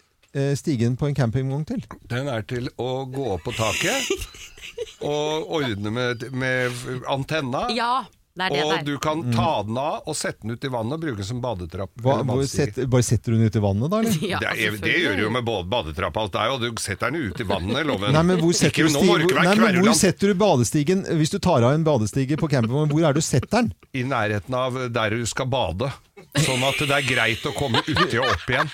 [0.56, 1.84] stigen på en campingvogn til?
[2.08, 4.08] Den er til å gå opp på taket
[5.12, 7.66] og ordne med, med antenna.
[7.76, 8.84] Ja, det er det og der.
[8.86, 11.40] du kan ta den av og sette den ut i vannet og bruke den som
[11.44, 11.90] badetrapp.
[12.00, 13.98] Hva, eller set, bare setter du den ut i vannet, da?
[14.00, 14.14] Eller?
[14.44, 17.12] det, er, det gjør du jo med badetrapp og alt det er, og du setter
[17.12, 18.16] den ut i vannet, loven.
[18.16, 19.84] Nei, men hvor setter, Ikke, du nå må sti, du ikke hvor, være nei, men
[19.84, 23.20] hvor setter du badestigen Hvis du tar av en badestige på campingvogn, hvor er det
[23.20, 23.70] du setter den?
[23.92, 25.92] I nærheten av der du skal bade.
[26.40, 28.72] Sånn at det er greit å komme uti og opp igjen.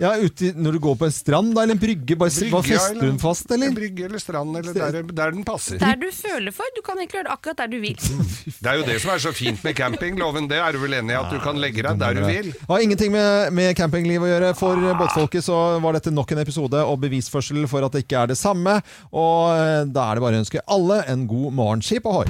[0.00, 2.64] Ja, ute, Når du går på en strand da, eller en brygge, bare, Brygge, bare
[2.64, 3.66] fester eller- fast, eller?
[3.68, 5.76] En brygge eller strand, eller der, der den passer.
[5.78, 6.64] Der du føler for.
[6.74, 7.96] Du kan egentlig gjøre det akkurat der du vil.
[8.62, 10.48] Det er jo det som er så fint med campingloven.
[10.48, 11.18] Det er du vel enig i?
[11.18, 12.48] At du kan legge deg der du vil?
[12.70, 14.54] Har ingenting med, med campingliv å gjøre.
[14.56, 18.32] For båtfolket så var dette nok en episode og bevisførsel for at det ikke er
[18.32, 18.78] det samme.
[19.12, 22.24] Og eh, da er det bare å ønske alle en god morgenskip ohoi.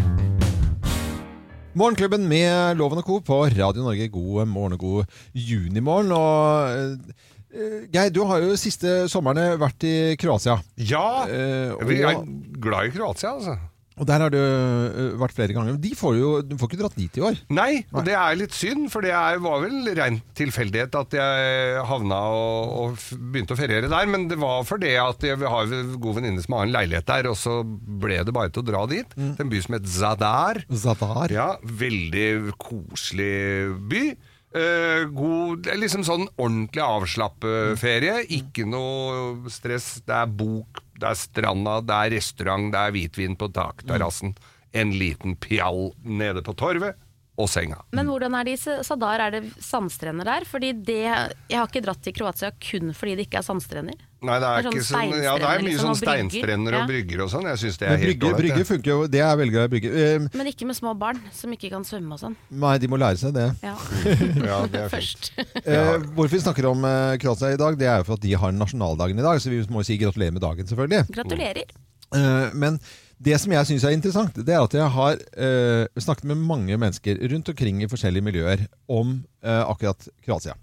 [1.79, 3.21] Morgenklubben med Loven og Co.
[3.25, 4.09] på Radio Norge.
[4.13, 6.11] God morgen og god junimorgen.
[6.13, 10.57] Og eh, Geir, du har jo siste somrene vært i Kroatia.
[10.80, 11.05] Ja!
[11.28, 12.22] Eh, Vi er
[12.62, 13.59] glad i Kroatia, altså.
[14.00, 15.76] og der har du eh, vært flere ganger.
[15.76, 17.36] De får jo du får ikke dratt dit i år.
[17.53, 21.84] Nei, og det er litt synd, for det er, var vel ren tilfeldighet at jeg
[21.90, 24.09] havna og, og begynte å feriere der.
[24.09, 27.28] Men det var fordi at jeg har en god venninne som har en leilighet der,
[27.30, 29.12] og så ble det bare til å dra dit.
[29.12, 30.64] Til en by som het Zadar.
[30.72, 31.36] Zadar.
[31.36, 31.50] Ja,
[31.84, 32.28] veldig
[32.64, 34.07] koselig by.
[34.53, 38.18] Eh, god, liksom sånn ordentlig avslappeferie.
[38.36, 39.94] Ikke noe stress.
[40.05, 44.36] Det er bok, det er stranda, det er restaurant, det er hvitvin på takterrassen.
[44.76, 47.00] En liten pjall nede på torvet.
[47.41, 47.78] Og senga.
[47.97, 49.22] Men hvordan er det i Sadar?
[49.24, 50.45] Er det sandstrender der?
[50.49, 53.97] Fordi det, Jeg har ikke dratt til Kroatia kun fordi det ikke er sandstrender.
[54.22, 55.99] Nei, det er, Det er ikke sånn sånn, ja, det er mye liksom, sånn og
[55.99, 57.47] steinstrender og brygger og sånn.
[57.51, 58.43] Jeg syns det er helt brygge, ålreit.
[58.43, 59.72] Brygger funker jo, det er veldig greit.
[59.72, 59.93] Brygge.
[60.03, 62.37] Eh, Men ikke med små barn som ikke kan svømme og sånn.
[62.62, 63.49] nei, de må lære seg det.
[63.64, 63.74] Ja.
[64.53, 65.33] Ja, det er fint.
[65.33, 65.33] Først.
[65.72, 68.33] Eh, hvorfor vi snakker om uh, Kroatia i dag, det er jo for at de
[68.39, 71.07] har nasjonaldagen i dag, så vi må jo si gratulerer med dagen, selvfølgelig.
[71.16, 71.72] Gratulerer.
[72.12, 72.78] Uh, men
[73.23, 76.79] det som jeg syns er interessant, det er at jeg har eh, snakket med mange
[76.81, 80.57] mennesker rundt omkring i forskjellige miljøer om eh, akkurat Kroatia.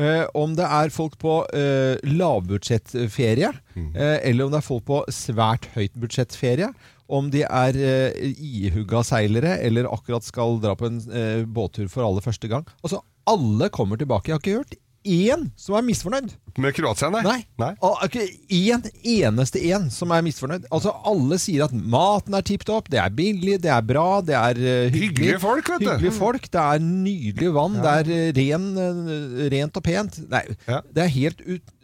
[0.00, 5.02] Eh, om det er folk på eh, lavbudsjettferie, eh, eller om det er folk på
[5.12, 6.70] svært høyt budsjettferie.
[7.10, 12.06] Om de er eh, ihugga seilere eller akkurat skal dra på en eh, båttur for
[12.06, 12.64] aller første gang.
[12.84, 14.30] Altså, alle kommer tilbake.
[14.30, 16.32] Jeg har ikke hørt én som er misfornøyd.
[16.60, 17.22] Med Kroatia, nei?
[17.24, 17.38] Nei.
[17.60, 17.70] Nei.
[18.04, 20.66] Ikke én eneste en som er misfornøyd.
[20.74, 24.36] Altså Alle sier at maten er tipp topp, det er billig, det er bra, det
[24.36, 25.00] er uh, hyggelig.
[25.10, 25.88] Hyggelige folk, vet du.
[25.92, 30.20] Hyggelige folk, Det er nydelig vann, det er eh, ren, uh, rent og pent.
[30.30, 30.80] Nei, Ja.
[30.92, 31.74] det er helt ut,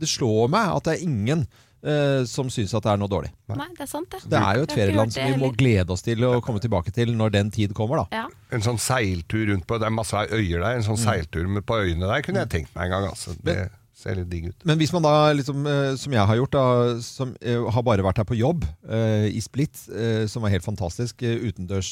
[0.00, 1.46] Det slår meg at det er ingen
[1.86, 3.30] eh, som syns at det er noe dårlig.
[3.54, 4.20] Nei, det er sant, det.
[4.32, 7.14] Det er jo et ferieland som vi må glede oss til å komme tilbake til
[7.16, 8.22] når den tid kommer, da.
[8.24, 8.26] Ja.
[8.52, 10.76] En sånn seiltur rundt på Det er masse øyer der.
[10.76, 10.88] En Mm.
[10.90, 13.08] sånn seiltur med, på øyene der kunne jeg tenkt meg en gang.
[13.10, 13.36] Altså.
[13.42, 13.70] Det
[14.06, 14.66] ser litt digg ut.
[14.68, 16.66] Men hvis man da, liksom, eh, som jeg har gjort, da,
[17.04, 19.82] som eh, har bare vært her på jobb eh, i Split,
[20.30, 21.90] som var helt fantastisk, utendørs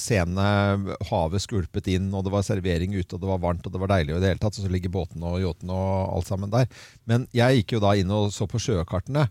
[0.00, 0.46] scene,
[1.10, 3.92] havet skulpet inn, og det var servering ute, og det var varmt, og det var
[3.92, 6.66] deilig i det hele tatt, og så ligger båten og yachten og alt sammen der.
[7.08, 9.28] Men jeg gikk jo da inn og så på sjøkartene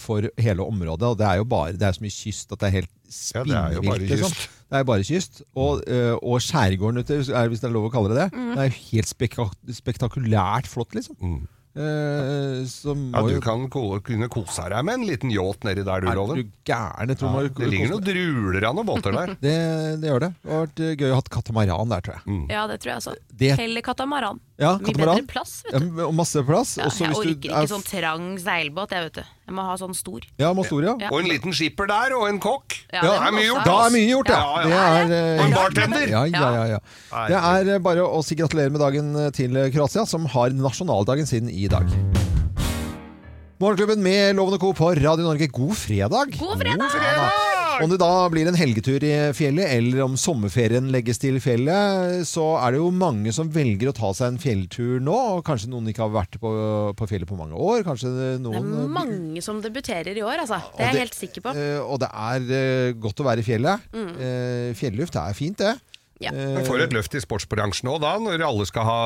[0.00, 2.68] for hele området, og det er jo bare, det er så mye kyst at det
[2.68, 2.94] er helt
[3.32, 4.34] Ja, det er jo bare spinnvilt, liksom.
[4.34, 4.56] kyst.
[4.68, 5.38] Det er bare kyst.
[5.56, 5.84] Og,
[6.20, 9.78] og skjærgården ute, hvis det er lov å kalle det det, det er jo helt
[9.78, 11.16] spektakulært flott, liksom.
[11.78, 12.64] Eh,
[13.14, 16.18] Ja, du kan ko kunne kose deg med en liten yacht nedi der, du, Er
[16.18, 16.50] Loven.
[16.66, 17.12] gæren?
[17.14, 19.34] Ja, man- det ligger noen druler av noen båter der.
[19.46, 19.54] det,
[20.02, 20.32] det gjør det.
[20.42, 22.46] Det har vært gøy å ha katamaran der, tror jeg.
[22.50, 23.14] ja, det tror jeg også.
[23.44, 24.40] Det- Heller katamaran.
[24.58, 26.00] Ja, Mye bedre plass, vet du.
[26.02, 26.72] og masse plass.
[26.80, 29.28] Ja, Også jeg hvis du orker er ikke sånn trang seilbåt, jeg, vet du.
[29.46, 30.24] Jeg må ha sånn stor.
[30.42, 30.96] Ja, Mostoria.
[30.98, 31.12] Ja.
[31.14, 32.74] Og en liten skipper der, og en kokk.
[32.90, 33.68] Ja, Ja, det er mye gjort.
[33.68, 34.40] Da er mye gjort, ja.
[34.42, 34.66] Ja, ja.
[34.66, 36.06] Det er, eh, Og en bartender.
[36.10, 36.80] Ja, ja, ja, ja.
[37.30, 41.30] Det er eh, bare å si gratulerer med dagen eh, til Kroatia, som har nasjonaldagen
[41.30, 41.86] sin i dag.
[43.62, 44.72] Morgenklubben med Lovende Co.
[44.74, 46.34] på Radio Norge, god fredag!
[46.34, 47.47] God fredag!
[47.82, 52.46] Om det da blir en helgetur i fjellet, eller om sommerferien legges til fjellet, så
[52.62, 55.16] er det jo mange som velger å ta seg en fjelltur nå.
[55.38, 56.52] og Kanskje noen ikke har vært på,
[56.98, 57.84] på fjellet på mange år.
[57.86, 58.10] Kanskje
[58.42, 60.60] noen Det er mange som debuterer i år, altså.
[60.74, 61.54] Det er jeg helt sikker på.
[61.58, 63.88] Eh, og det er eh, godt å være i fjellet.
[63.94, 64.10] Mm.
[64.78, 65.76] fjelluft er fint, det.
[66.18, 66.32] Ja.
[66.34, 69.00] Men får et løft i sportsbransjen òg, da, når alle skal ha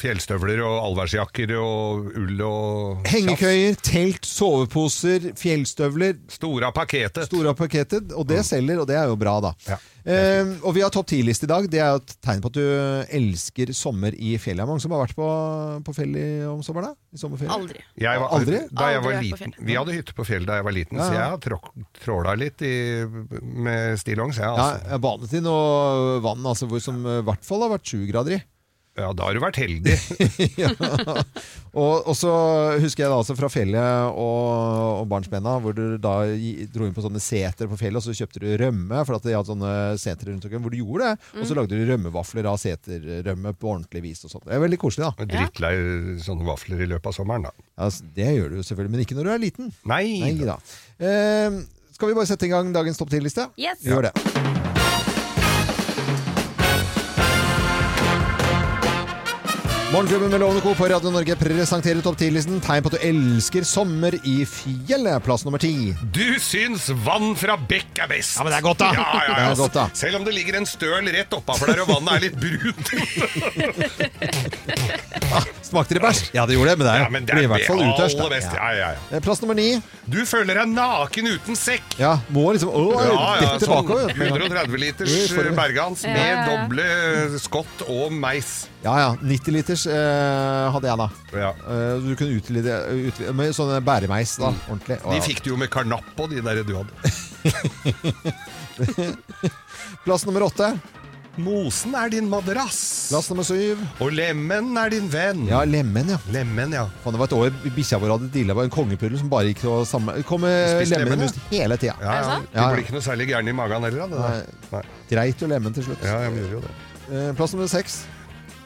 [0.00, 3.02] fjellstøvler og allværsjakker og ull og.
[3.10, 6.16] Hengekøyer, telt, soveposer, fjellstøvler.
[6.32, 7.28] Store av paketet.
[7.28, 9.52] Store av pakketet, og det selger, og det er jo bra, da.
[9.68, 9.80] Ja.
[10.04, 11.66] Eh, og vi har topp 10-liste i dag.
[11.72, 12.64] Det er jo et tegn på at du
[13.18, 14.64] elsker sommer i fjellet.
[14.64, 15.28] Er mange som har vært på,
[15.86, 16.92] på fjellet om sommeren?
[16.92, 17.16] da?
[17.16, 17.54] I sommerferie?
[17.56, 17.84] Aldri.
[18.04, 18.60] Jeg var, Aldri?
[18.68, 21.16] Da jeg var liten, vi hadde hytte på fjellet da jeg var liten, Ja, så
[21.16, 21.70] jeg har tråk,
[22.04, 22.74] tråla litt i,
[23.40, 24.40] med stillongs.
[24.40, 24.82] Jeg, Ja, altså.
[24.84, 28.04] jeg har badet i noe vann altså, hvor som i hvert fall har vært sju
[28.10, 28.42] grader i.
[28.94, 29.94] ja, da har du vært heldig.
[30.62, 30.70] ja.
[31.74, 32.30] og, og så
[32.78, 36.12] husker jeg da altså fra fjellet og, og barnsbenna, hvor du da
[36.70, 39.34] dro inn på sånne seter på fjellet, og så kjøpte du rømme, for at de
[39.34, 41.30] hadde sånne seter rundt omkring hvor du gjorde det.
[41.40, 44.46] Og så lagde du rømmevafler av seterrømme på ordentlig vis og sånt.
[44.46, 45.28] Det er veldig koselig, da.
[45.34, 45.74] Drittlei
[46.22, 47.70] sånne vafler i løpet av sommeren, da.
[47.74, 47.90] Ja,
[48.20, 49.74] det gjør du selvfølgelig, men ikke når du er liten.
[49.90, 50.60] Nei, Nei da.
[51.02, 51.64] Eh,
[51.98, 53.50] skal vi bare sette i gang dagens topp 10-liste?
[53.58, 53.82] Yes.
[53.82, 54.73] Gjør det.
[59.94, 60.74] Morgenklubben med Lovende Co.
[60.74, 62.56] på Radio Norge presenterer topp 10-listen.
[62.64, 65.22] Tegn på at du elsker sommer i fjellet.
[65.22, 65.92] Plass nummer ti.
[66.10, 68.34] Du syns vann fra bekk er best!
[68.40, 68.88] Ja, men det er godt, da.
[68.96, 69.52] Ja, ja, ja.
[69.60, 69.84] godt, da.
[69.94, 72.90] Selv om det ligger en støl rett oppafor der, og vannet er litt brunt.
[75.70, 76.24] Smakte det bæsj?
[76.34, 78.18] Ja, det gjorde det, men det, Ja, men det blir er i hvert fall utørst.
[78.18, 78.26] da.
[78.34, 79.00] Ja, ja, ja.
[79.14, 79.68] Eh, Plass nummer ni.
[80.10, 81.86] Du føler deg naken uten sekk.
[82.02, 84.10] Ja, må liksom Å, Ja, ja, dette sånn bakover.
[84.18, 86.46] 130 liters bergans Ja, med ja, ja.
[86.66, 88.64] doble skott og meis.
[88.84, 89.12] Ja ja.
[89.22, 91.06] 90 liters eh, hadde jeg da.
[91.32, 91.52] Ja.
[91.72, 92.74] Eh, du kunne utvide,
[93.08, 94.50] utvide med sånne bæremeis, da.
[94.68, 94.98] Ordentlig.
[95.00, 95.24] Å, De ja.
[95.24, 96.92] fikk det jo med karnapp på, de der du hadde.
[100.04, 100.68] Plass nummer åtte.
[101.36, 103.80] Mosen er din madrass, Plass nummer syv.
[103.98, 105.40] og lemmen er din venn.
[105.50, 106.18] Ja, lemen, ja.
[106.30, 106.84] Lemmen, ja.
[107.02, 109.64] Faen, det var et år bikkja vår hadde dilla med en kongepuddel som bare gikk
[109.66, 111.96] å samme Kom med lemmen lemenmus hele tida.
[111.98, 112.38] ja, det ja.
[112.52, 112.68] Du ja.
[112.70, 114.08] blir ikke noe særlig gæren i magen heller, da.
[114.14, 114.46] det der.
[114.76, 114.84] Nei.
[115.10, 116.02] Greit jo lemen til slutt.
[116.06, 116.72] Ja, jeg gjør jo det.
[117.10, 118.04] Eh, plass nummer seks.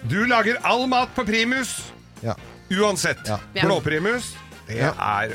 [0.06, 1.92] Du lager all mat på primus,
[2.22, 2.34] Ja.
[2.70, 3.18] uansett.
[3.26, 3.38] Ja.
[3.64, 4.34] Blåprimus,
[4.66, 4.92] det Ja.
[4.98, 5.34] er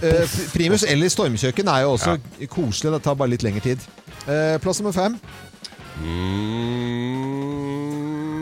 [0.00, 2.92] Eh, pri- primus eller stormkjøkken er jo også koselig.
[2.92, 3.78] Det tar bare litt lengre tid.
[4.28, 5.18] Eh, plass nummer fem.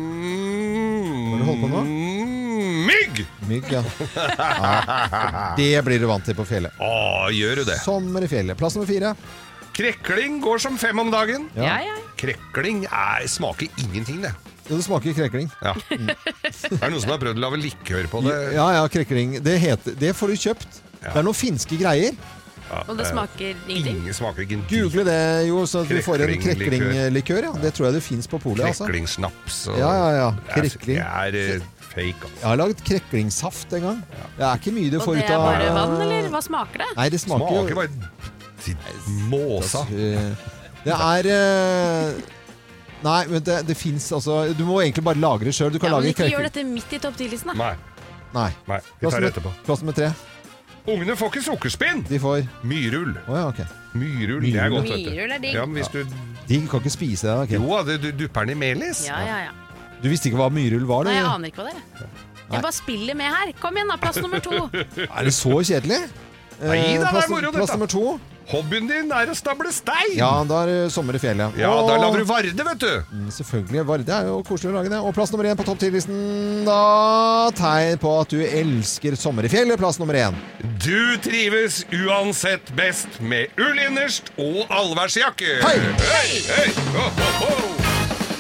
[0.07, 1.81] mm, du holder på nå?
[1.87, 3.23] Mm, mygg!
[3.49, 3.83] Mygg, ja.
[4.17, 5.55] ja.
[5.57, 6.73] Det blir du vant til på fjellet.
[6.83, 7.79] Å, gjør du det?
[7.85, 8.59] Sommer i fjellet.
[8.61, 9.15] Plass nummer fire.
[9.77, 11.49] Krekling går som fem om dagen.
[11.57, 11.63] Ja.
[11.63, 11.97] Ja, ja.
[12.21, 14.33] Krekling er, smaker ingenting, det.
[14.67, 15.51] Det smaker krekling.
[15.63, 15.75] Ja.
[15.91, 18.35] Det er noen som har prøvd å lage likør på det.
[18.57, 19.37] Ja, ja, krekling.
[19.45, 20.81] Det, heter, det får du kjøpt.
[21.03, 21.13] Ja.
[21.13, 22.17] Det er noen finske greier.
[22.67, 24.01] Ja, Og det eh, smaker ingenting.
[24.03, 27.47] Ingen smaker ikke en Google det, jo, så du får en Kreklinglikør.
[27.47, 27.53] Ja.
[27.63, 28.65] Det tror jeg det fins på polet.
[28.67, 28.89] Altså.
[28.89, 30.31] Kreklingsnaps og- Ja, ja, ja.
[30.35, 30.99] Det er- Krekling.
[30.99, 32.41] Det er eh, fake, altså.
[32.41, 34.03] Jeg har lagd kreklingsaft en gang.
[34.35, 36.91] Det er ikke mye du Og får det er bare vann, eller hva smaker det?
[36.99, 37.91] Nei, det smaker, Smaker bare
[39.31, 39.87] måsa.
[39.95, 40.35] Eh,
[40.87, 42.15] Det er
[43.07, 45.71] Nei, men det, det fins altså Du må egentlig bare lagre det sjøl.
[45.75, 47.57] Du kan Ja, lage ikke gjør dette midt i topp 10-listen, da.
[47.61, 47.75] Nei,
[48.37, 48.49] Nei.
[48.69, 49.53] nei, vi tar det etterpå.
[49.69, 50.11] plass nummer tre.
[50.87, 52.05] Ungene får ikke sukkerspinn!
[52.07, 53.17] De får Myrull.
[53.27, 53.65] Oh, ja, okay.
[53.99, 55.11] Myrull, det er godt, vet du.
[55.11, 55.55] Myrull er digg.
[55.57, 56.03] Ja, men hvis du
[56.47, 57.37] De kan ikke spise det.
[57.49, 57.59] Okay.
[57.59, 59.01] Jo, da, du dupper den i melis.
[59.09, 59.55] Ja, ja, ja.
[60.03, 61.09] Du visste ikke hva myrull var?
[61.09, 62.07] Nei, jeg aner ikke hva det er.
[62.47, 63.51] Jeg bare spiller med her.
[63.59, 63.97] Kom igjen, da.
[63.99, 64.61] Plass nummer to.
[65.19, 65.99] Er det så kjedelig?
[66.61, 68.05] Nei Eh, da, det er moro, moro, plass nummer to.
[68.47, 70.13] Hobbyen din er å stable stein!
[70.15, 71.57] Ja, da er det sommer i fjellet.
[71.59, 73.03] Ja, Og- da lager du Varde, vet du.
[73.13, 73.85] Mm, Selvfølgelig.
[73.87, 75.01] Varde er jo koselig å lage det.
[75.03, 79.49] Og plass nummer én på topp ti-listen, Da tegn på at du elsker sommer i
[79.49, 79.77] fjellet.
[79.79, 80.35] Plass nummer én.
[80.79, 85.61] Du trives uansett best med ull innerst og allværsjakke.
[85.63, 85.79] Hei!
[86.07, 86.69] Hei, hei!
[86.95, 87.53] Ho, ho, ho!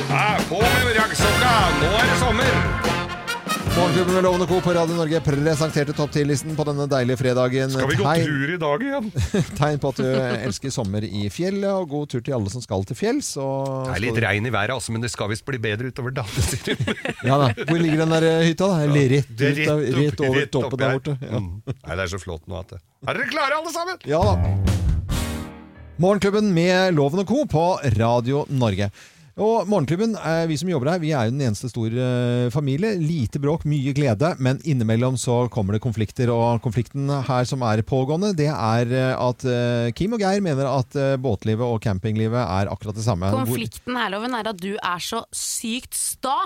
[0.08, 2.95] Ja, på med raggsokka, nå er det sommer!
[3.76, 4.60] Morgenklubben med Lovende Co.
[4.60, 7.70] på Radio Norge presenterte topp 10-listen på denne deilige fredagen.
[7.74, 9.08] Skal vi gå Tegn- tur i dag igjen?
[9.58, 10.06] Tegn på at du
[10.46, 13.34] elsker sommer i fjellet, og god tur til alle som skal til fjells.
[13.36, 16.46] Det er litt regn i været, altså, men det skal visst bli bedre utover dagen.
[16.48, 16.94] sier du.
[17.28, 17.50] Ja da.
[17.68, 18.70] Hvor ligger den der eh, hytta?
[18.72, 18.78] da?
[18.86, 21.16] Eller rett, ut, av- opp- rett over rett toppen der borte.
[21.20, 21.42] Ja.
[21.42, 21.50] Mm.
[21.76, 24.00] Nei, det er så flott nå at det Er dere klare, alle sammen?
[24.08, 24.56] ja da.
[26.00, 27.44] Morgenklubben med Loven og Co.
[27.48, 27.66] på
[27.96, 28.88] Radio Norge.
[29.36, 31.92] Og Morgenklubben, eh, vi som jobber her, vi er jo den eneste store
[32.46, 32.94] eh, familie.
[32.96, 36.32] Lite bråk, mye glede, men innimellom så kommer det konflikter.
[36.32, 39.44] Og konflikten her som er pågående, det er eh, at
[39.96, 43.28] Kim og Geir mener at båtlivet og campinglivet er akkurat det samme.
[43.34, 46.38] Konflikten her, Loven, er at du er så sykt sta.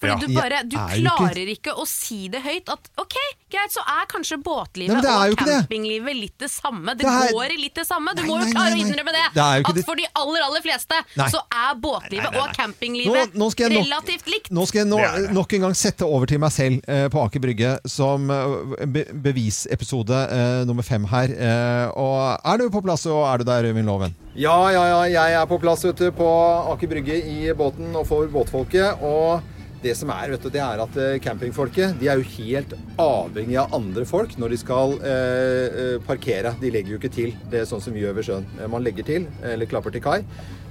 [0.00, 0.18] Fordi Ja.
[0.26, 3.14] du bare Du Jeg er ikke- klarer ikke å si det høyt at ok,
[3.50, 6.86] greit, så er kanskje båtlivet Nei, er og campinglivet litt det samme.
[6.96, 8.14] Det, Det er- går i litt det samme.
[8.14, 9.26] Du Nei, må jo klare nei, å innrømme det.
[9.34, 11.28] Det at det- for de aller, aller fleste Nei.
[11.28, 14.50] så er båtlivet og campinglivet Nå- nå skal jeg nok- relativt likt.
[14.50, 15.32] Nå skal jeg det.
[15.32, 19.04] nok en gang sette over til meg selv eh, på Aker Brygge som eh, be
[19.04, 21.28] bevisepisode eh, nummer fem her.
[21.30, 24.14] Eh, og er du på plass, og er du der, Øyvind Loven?
[24.36, 25.02] Ja, ja, ja.
[25.04, 26.26] Jeg er på plass ute på
[26.72, 29.00] Aker Brygge i båten og for båtfolket.
[29.02, 29.42] Og
[29.84, 33.58] det som er, vet du, det er at eh, campingfolket de er jo helt avhengig
[33.60, 36.54] av andre folk når de skal eh, eh, parkere.
[36.60, 37.34] De legger jo ikke til.
[37.52, 38.46] Det er sånn som vi gjør ved sjøen.
[38.58, 40.18] Eh, Man legger til, eller klapper til kai.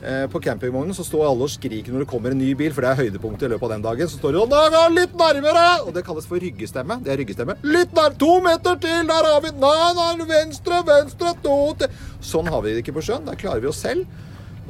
[0.03, 2.83] Eh, På campingvognen så står alle og skriker når det kommer en ny bil, for
[2.83, 4.09] det er høydepunktet i løpet av den dagen.
[4.11, 5.67] Så står de og «Nei, litt nærmere!
[5.85, 6.99] Og det kalles for ryggestemme.
[7.05, 7.55] Det er ryggestemme.
[7.69, 12.49] Litt nær, to meter til, der har vi Nei, nei, venstre, venstre, to til Sånn
[12.51, 13.25] har vi det ikke på sjøen.
[13.29, 14.07] Der klarer vi oss selv.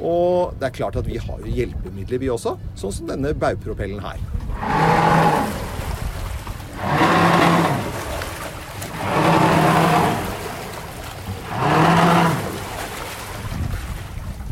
[0.02, 2.56] Og det er klart at vi har jo hjelpemidler, vi også.
[2.78, 4.18] Sånn som denne baugpropellen her.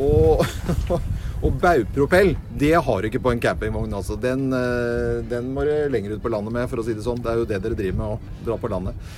[0.03, 0.45] Og,
[1.45, 3.99] og baugpropell, det har du ikke på en campingvogn.
[3.99, 4.17] Altså.
[4.21, 7.21] Den, eh, den må du lenger ut på landet med, for å si det sånn.
[7.23, 9.13] Det er jo det dere driver med å dra på landet.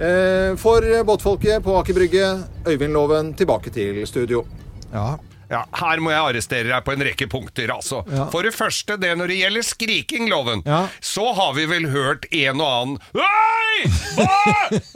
[0.00, 2.28] Eh, For båtfolket på Aker Brygge,
[2.68, 4.44] Øyvind Loven, tilbake til studio.
[4.92, 5.16] Ja,
[5.50, 8.04] Ja, Her må jeg arrestere deg på en rekke punkter, altså.
[8.06, 8.28] Ja.
[8.30, 10.84] For det første, det når det gjelder skriking, Loven, Ja.
[11.02, 13.90] så har vi vel hørt en og annen Hei!
[14.20, 14.28] Å!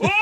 [0.05, 0.13] Å!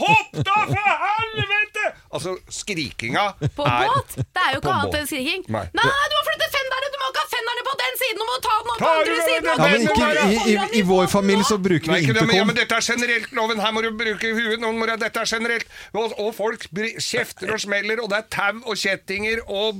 [0.00, 1.86] Hopp da, for helvete!
[2.16, 4.14] Altså, skrikinga På er båt?
[4.16, 5.42] Det er jo ikke annet enn skriking.
[5.52, 5.64] Nei.
[5.76, 6.92] Nei, du må flytte fenderne!
[7.06, 8.18] Må ikke ha fenderne på den siden!
[8.18, 9.46] Du må ta den opp på andre siden!
[9.46, 12.74] Ja, men ikke, i, i, I vår familie så bruker vi det, ja, men dette
[12.74, 13.60] er generelt, Loven.
[13.62, 14.56] Her må du bruke huet.
[14.62, 15.68] Noen må, dette er generelt.
[15.94, 16.66] Og, og folk
[17.02, 19.78] kjefter og smeller, og det er tau og kjettinger og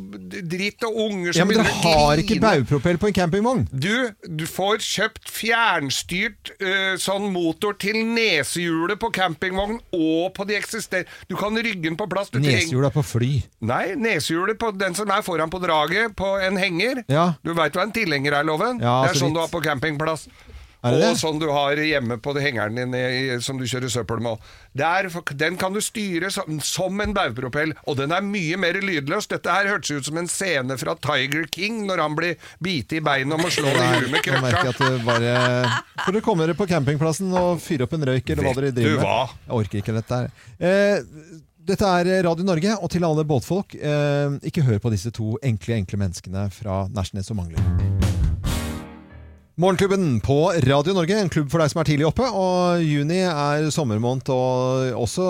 [0.53, 3.65] dritt og unger som Ja, men dere har ikke baugpropell på en campingvogn.
[3.73, 10.59] Du, du får kjøpt fjernstyrt uh, sånn motor til nesehjulet på campingvogn og på de
[10.61, 11.11] eksisterende.
[11.31, 12.31] Du kan rygge den på plass.
[12.37, 13.33] Nesehjulet er på fly.
[13.67, 17.03] Nei, nesehjulet på den som er foran på draget, på en henger.
[17.11, 17.16] Ja.
[17.45, 18.83] Du veit hva en tilhenger er, Loven?
[18.83, 19.41] Ja, det er så sånn vidt.
[19.41, 20.29] du har på campingplass.
[20.87, 21.09] Og det?
[21.19, 24.43] sånn du har hjemme på hengeren din i, som du kjører søppel med.
[24.77, 25.09] Der,
[25.39, 29.29] den kan du styre som, som en baugpropell, og den er mye mer lydløs.
[29.33, 33.03] Dette her hørtes ut som en scene fra Tiger King når han blir bitt i
[33.05, 34.77] beinet om å slå i huet med krukka.
[34.77, 39.03] Får dere kommer dere på campingplassen og fyrer opp en røyk, eller hva dere driver
[39.03, 39.37] med.
[39.47, 40.33] Jeg orker ikke dette her.
[40.61, 45.35] Eh, dette er Radio Norge, og til alle båtfolk, eh, ikke hør på disse to
[45.43, 47.63] enkle, enkle menneskene fra Nærsnes og Mangler.
[49.57, 52.27] Morgenklubben på Radio Norge, en klubb for deg som er tidlig oppe.
[52.29, 55.27] Og juni er sommermåned, og også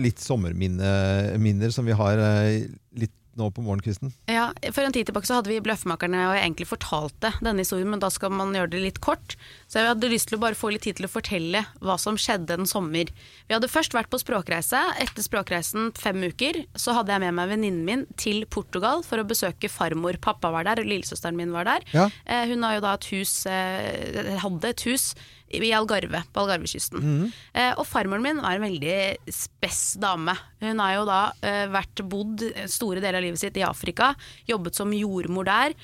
[0.00, 2.64] litt sommerminner som vi har eh,
[2.96, 4.12] litt nå på morgenkvisten.
[4.30, 7.90] Ja, For en tid tilbake så hadde vi Bløffmakerne og jeg egentlig fortalte denne historien,
[7.92, 9.36] men da skal man gjøre det litt kort.
[9.68, 12.18] Så jeg hadde lyst til å bare få litt tid til å fortelle hva som
[12.20, 13.12] skjedde en sommer.
[13.46, 14.80] Vi hadde først vært på språkreise.
[15.02, 19.28] Etter språkreisen fem uker så hadde jeg med meg venninnen min til Portugal for å
[19.28, 20.18] besøke farmor.
[20.22, 21.86] Pappa var der, og lillesøsteren min var der.
[21.94, 22.08] Ja.
[22.24, 25.12] Eh, hun har jo da et hus, eh, hadde et hus
[25.54, 26.98] i Algarve, på Algarvekysten.
[27.02, 27.32] Mm.
[27.54, 28.96] Eh, og farmoren min var en veldig
[29.32, 30.34] spess dame.
[30.60, 34.14] Hun har jo da eh, vært bodd store deler av livet sitt i Afrika,
[34.50, 35.76] jobbet som jordmor der.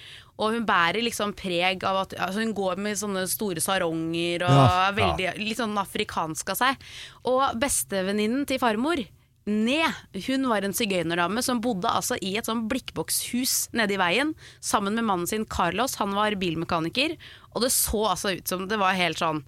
[0.42, 4.50] Og hun bærer liksom preg av at altså Hun går med sånne store saronger og
[4.50, 4.88] Ja.
[4.88, 6.76] er veldig, litt sånn afrikansk av seg.
[7.28, 9.04] Og bestevenninnen til farmor,
[9.48, 10.02] ned.
[10.26, 14.98] Hun var en sigøynerdame som bodde altså i et sånn blikkbokshus nede i veien, sammen
[14.98, 15.98] med mannen sin Carlos.
[16.02, 17.16] Han var bilmekaniker,
[17.52, 19.42] og det så altså ut som det var helt sånn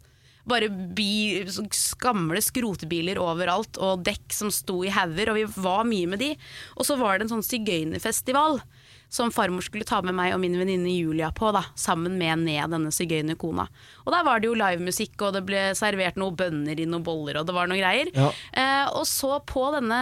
[0.44, 1.40] bare bi,
[2.02, 6.34] gamle skrotebiler overalt, og dekk som sto i hauger, og vi var mye med de.
[6.76, 8.60] Og så var det en sånn sigøynerfestival
[9.14, 12.72] som farmor skulle ta med meg og min venninne Julia på, da, sammen med ned
[12.74, 13.68] denne sigøynerkona.
[14.02, 17.38] Og der var det jo livemusikk, og det ble servert noen bønner i noen boller,
[17.38, 18.10] og det var noen greier.
[18.16, 18.32] Ja.
[18.58, 20.00] Eh, og så på denne,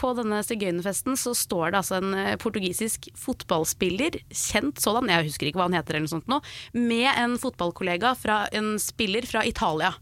[0.00, 5.50] på denne sigøynerfesten så står det altså en eh, portugisisk fotballspiller, kjent sådan, jeg husker
[5.50, 6.40] ikke hva han heter eller noe sånt nå,
[6.80, 9.92] med en fotballkollega fra en spiller fra Italia.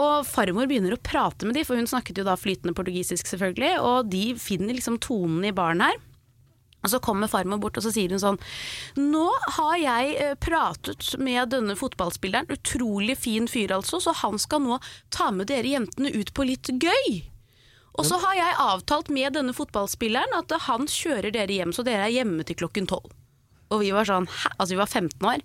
[0.00, 3.74] Og farmor begynner å prate med de, for hun snakket jo da flytende portugisisk selvfølgelig,
[3.84, 6.00] og de finner liksom tonen i baren her.
[6.82, 8.38] Og så kommer farmor bort og så sier hun sånn
[8.98, 9.26] Nå
[9.56, 14.80] har jeg eh, pratet med denne fotballspilleren, utrolig fin fyr altså, så han skal nå
[15.14, 17.22] ta med dere jentene ut på litt gøy.
[17.92, 22.06] Og så har jeg avtalt med denne fotballspilleren at han kjører dere hjem, så dere
[22.06, 23.12] er hjemme til klokken tolv.
[23.72, 24.50] Og vi var sånn, hæ?
[24.56, 25.44] Altså vi var 15 år,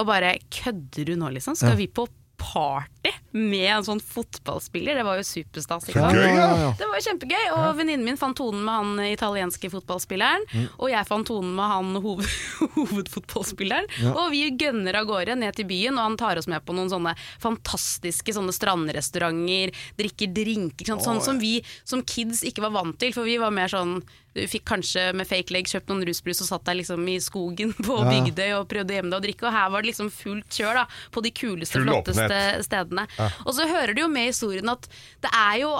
[0.00, 1.56] og bare kødder du nå liksom?
[1.56, 2.06] Skal vi på
[2.42, 4.98] party med en sånn fotballspiller?
[4.98, 5.88] Det var jo superstas.
[5.88, 6.18] ikke sant?
[6.18, 6.46] gøy, ja.
[6.50, 6.70] ja, ja.
[6.78, 10.46] Det var jo kjempegøy, og venninnen min fant tonen med han italienske fotballspilleren.
[10.76, 12.28] Og jeg fant tonen med han hoved,
[12.76, 13.88] hovedfotballspilleren.
[14.12, 16.92] Og vi gønner av gårde ned til byen, og han tar oss med på noen
[16.92, 22.98] sånne fantastiske sånne strandrestauranter, drikker drinker, sånn, sånn som vi som kids ikke var vant
[23.00, 23.14] til.
[23.16, 24.00] For vi var mer sånn
[24.34, 27.72] du fikk kanskje med fake leg kjøpt noen rusbrus og satt deg liksom i skogen
[27.86, 28.08] på Ja.
[28.10, 30.78] Bygdøy og prøvde å gjemme deg og drikke, og her var det liksom fullt kjør
[30.80, 32.64] da, på de kuleste, Full flotteste åpenhet.
[32.68, 33.06] stedene.
[33.46, 34.88] Og så hører du jo med i historien at
[35.24, 35.70] det er jo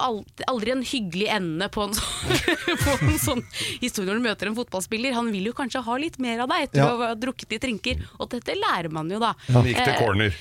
[0.48, 3.44] aldri en hyggelig ende på en, sånn, på en sånn
[3.82, 5.16] historie når du møter en fotballspiller.
[5.16, 6.90] Han vil jo kanskje ha litt mer av deg etter Ja.
[6.92, 9.32] å ha drukket litt drinker, og dette lærer man jo da.
[9.53, 10.36] Han gikk til Eh, corner.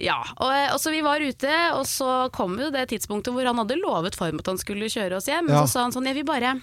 [0.00, 3.58] Ja, og, og så vi var ute, og så kom jo det tidspunktet hvor han
[3.60, 5.50] hadde lovet form at han skulle kjøre oss hjem.
[5.52, 5.60] Ja.
[5.66, 6.54] Så sa han sånn, jeg vil bare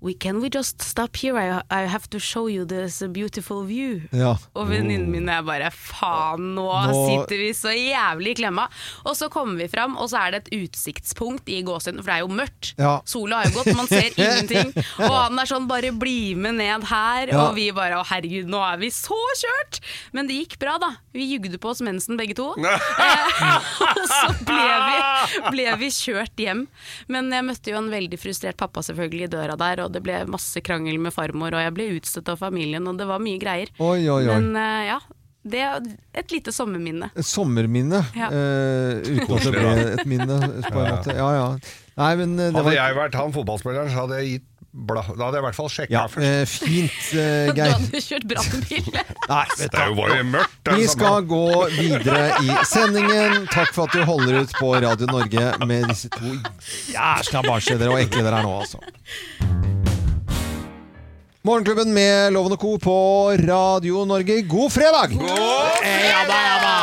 [0.00, 1.36] We can we just stop here?
[1.36, 4.02] I, I have to show you this beautiful view.
[4.14, 4.36] Ja.
[4.54, 8.68] Og venninnen min er bare faen, nå, Nå- sitter vi så jævlig i klemma.
[9.02, 12.14] Og så kommer vi fram, og så er det et utsiktspunkt i gåsehuden, for det
[12.14, 12.70] er jo mørkt.
[12.78, 12.92] Ja.
[13.10, 14.70] Sola har jo gått, man ser ingenting.
[15.02, 17.48] Og han er sånn bare bli med ned her, Ja.
[17.48, 19.80] og vi bare å herregud, nå er vi så kjørt!
[20.14, 20.92] Men det gikk bra, da.
[21.12, 22.52] Vi jugde på oss mensen begge to.
[22.98, 26.64] Eh, og så ble vi, ble vi kjørt hjem.
[27.10, 30.20] Men jeg møtte jo en veldig frustrert pappa selvfølgelig i døra der, og det ble
[30.30, 33.70] masse krangel med farmor, og jeg ble utstøtt av familien, og det var mye greier.
[33.78, 34.34] Oi, oi, oi.
[34.34, 34.98] Men uh, ja,
[35.48, 35.88] det er
[36.20, 37.10] et lite sommerminne.
[37.16, 38.28] Et sommerminne, Ja.
[38.28, 41.16] uh, uten at det ble et minne, på en måte.
[41.16, 41.48] Ja, ja.
[41.98, 44.48] Nei, men eh, det Hadde var jeg vært han fotballspilleren, så hadde jeg gitt
[44.86, 46.24] bla, Da hadde jeg i hvert fall sjekka ja, først.
[46.24, 47.72] eh, fint, eh, Du Geir.
[47.74, 48.90] hadde kjørt brannbil.
[49.32, 50.72] Nei, vet Det var jo mørkt.
[50.78, 51.42] Vi skal gå
[51.74, 53.46] videre i sendingen.
[53.52, 56.34] Takk for at du holder ut på Radio Norge med disse to
[56.94, 58.82] jæsla barnslige dere og ekle dere er nå, altså.
[61.48, 62.72] Morgenklubben med Loven og Co.
[62.82, 62.94] på
[63.48, 64.42] Radio Norge.
[64.50, 65.14] God fredag!
[65.16, 66.74] God Ja da, ja da!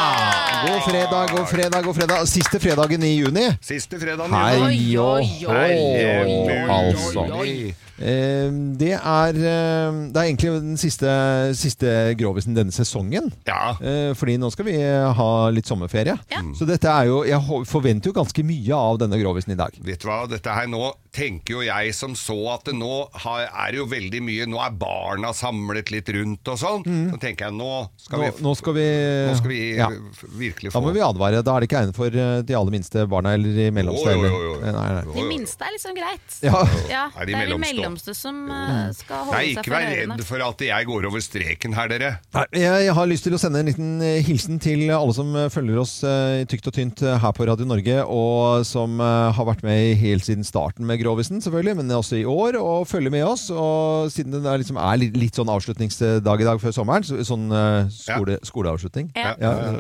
[0.66, 2.24] God fredag, god fredag, god fredag.
[2.32, 3.44] Siste fredagen i juni.
[3.62, 4.96] Siste fredagen i juni.
[4.96, 7.85] Hei Oi, og oi, hå, oi, altså.
[8.00, 11.08] Eh, Det er, eh, det er egentlig den siste,
[11.56, 13.32] siste grovisen denne sesongen.
[13.48, 13.76] Ja.
[13.80, 16.18] Eh, Fordi nå skal vi ha litt sommerferie.
[16.32, 16.42] Ja.
[16.58, 19.72] Så dette er jo Jeg forventer jo ganske mye av denne grovisen i dag.
[19.82, 22.92] Vet du hva, dette her nå tenker jo jeg som så at det nå
[23.24, 26.84] har, er det jo veldig mye Nå er barna samlet litt rundt og sånn.
[27.14, 27.70] Så tenker jeg nå
[28.02, 28.86] skal Nå, vi, nå skal vi,
[29.30, 29.88] nå skal vi ja.
[30.36, 31.42] virkelig få Da må vi advare.
[31.46, 34.16] Da er det ikke egnet for eh, de aller minste barna eller de mellomste.
[34.16, 35.16] Jo, jo, jo.
[35.16, 36.38] De minste er liksom greit.
[36.46, 36.62] Ja.
[36.92, 39.88] Ja, Er de det er de mellomste som eh, skal holde Nei, seg ikke vær
[39.92, 42.12] redd for at jeg går over streken her, dere.
[42.36, 45.82] Nei, Jeg har lyst til å sende en liten eh, hilsen til alle som følger
[45.82, 50.26] oss i tykt og tynt her på Radio Norge, og som har vært med helt
[50.28, 53.48] siden starten med Grovisen, selvfølgelig, men også i år, og følger med oss.
[53.54, 57.20] Og siden det er, liksom, er litt, litt sånn avslutningsdag i dag før sommeren, så,
[57.28, 59.36] sånn uh, skole, skoleavslutning Ja.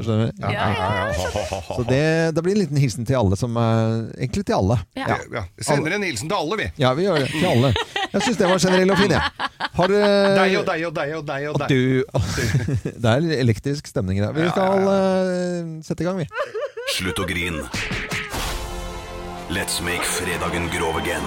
[0.06, 0.44] skjønner du?
[0.44, 1.62] Ja, ja, ja.
[1.66, 2.04] Så det,
[2.38, 4.80] det blir en liten hilsen til alle som uh, Egentlig til alle.
[4.98, 5.18] Ja.
[5.34, 6.70] Ja, vi sender en hilsen til alle, vi.
[6.82, 7.32] Ja, vi gjør det.
[7.34, 7.74] Til alle.
[8.16, 9.50] Jeg syns det var generell og fin, jeg.
[9.76, 11.74] Har du Deg og deg og deg og deg og deg.
[11.74, 12.06] du
[13.04, 14.36] Det er elektrisk stemning i dag.
[14.38, 16.30] Vi skal uh, sette i gang, vi.
[16.96, 17.64] Slutt å grin.
[19.56, 21.26] Let's make fredagen grov again.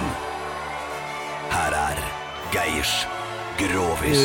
[1.49, 1.99] Her er
[2.53, 2.91] Geirs
[3.59, 4.19] Grovis.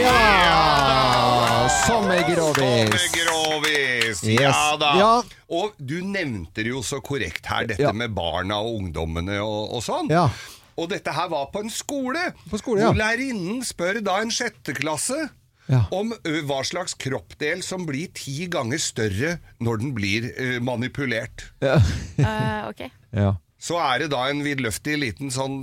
[0.00, 1.68] Ja!
[1.86, 3.06] Sommergrovis.
[3.10, 4.22] Sommergrovis!
[4.24, 4.40] Yes.
[4.40, 4.90] Ja da.
[5.00, 5.10] Ja.
[5.52, 7.92] Og du nevnte det jo så korrekt her, dette Ja.
[7.92, 10.08] med barna og ungdommene og, og sånn.
[10.12, 10.28] Ja.
[10.76, 12.90] Og dette her var på en skole, På skole, ja.
[12.92, 15.28] hvor lærerinnen spør da en sjetteklasse
[15.66, 15.82] Ja.
[15.90, 16.12] om
[16.46, 21.48] hva slags kroppdel som blir ti ganger større når den blir uh, manipulert.
[21.64, 21.80] Ja.
[22.20, 22.92] uh, okay.
[23.10, 23.34] ja.
[23.58, 25.56] Så er det da en vidløftig liten sånn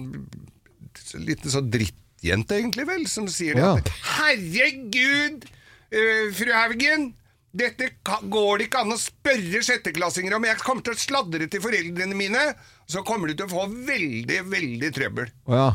[1.17, 3.63] Liten sånn drittjente, egentlig vel, som sier det.
[3.63, 3.71] Ja.
[3.79, 3.89] at,
[4.19, 5.47] Herregud,
[5.93, 7.11] uh, fru Haugen!
[7.53, 7.91] Dette
[8.33, 10.45] går det ikke an å spørre sjetteklassinger om.
[10.49, 12.41] Jeg kommer til å sladre til foreldrene mine.
[12.89, 15.29] Så kommer du til å få veldig, veldig trøbbel.
[15.45, 15.67] Å ja.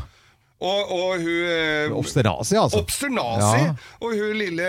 [0.59, 2.81] Og, og hun eh, Obsternasi, altså.
[2.83, 3.61] Obsternasi.
[3.63, 3.75] Ja.
[4.03, 4.65] Og hun lille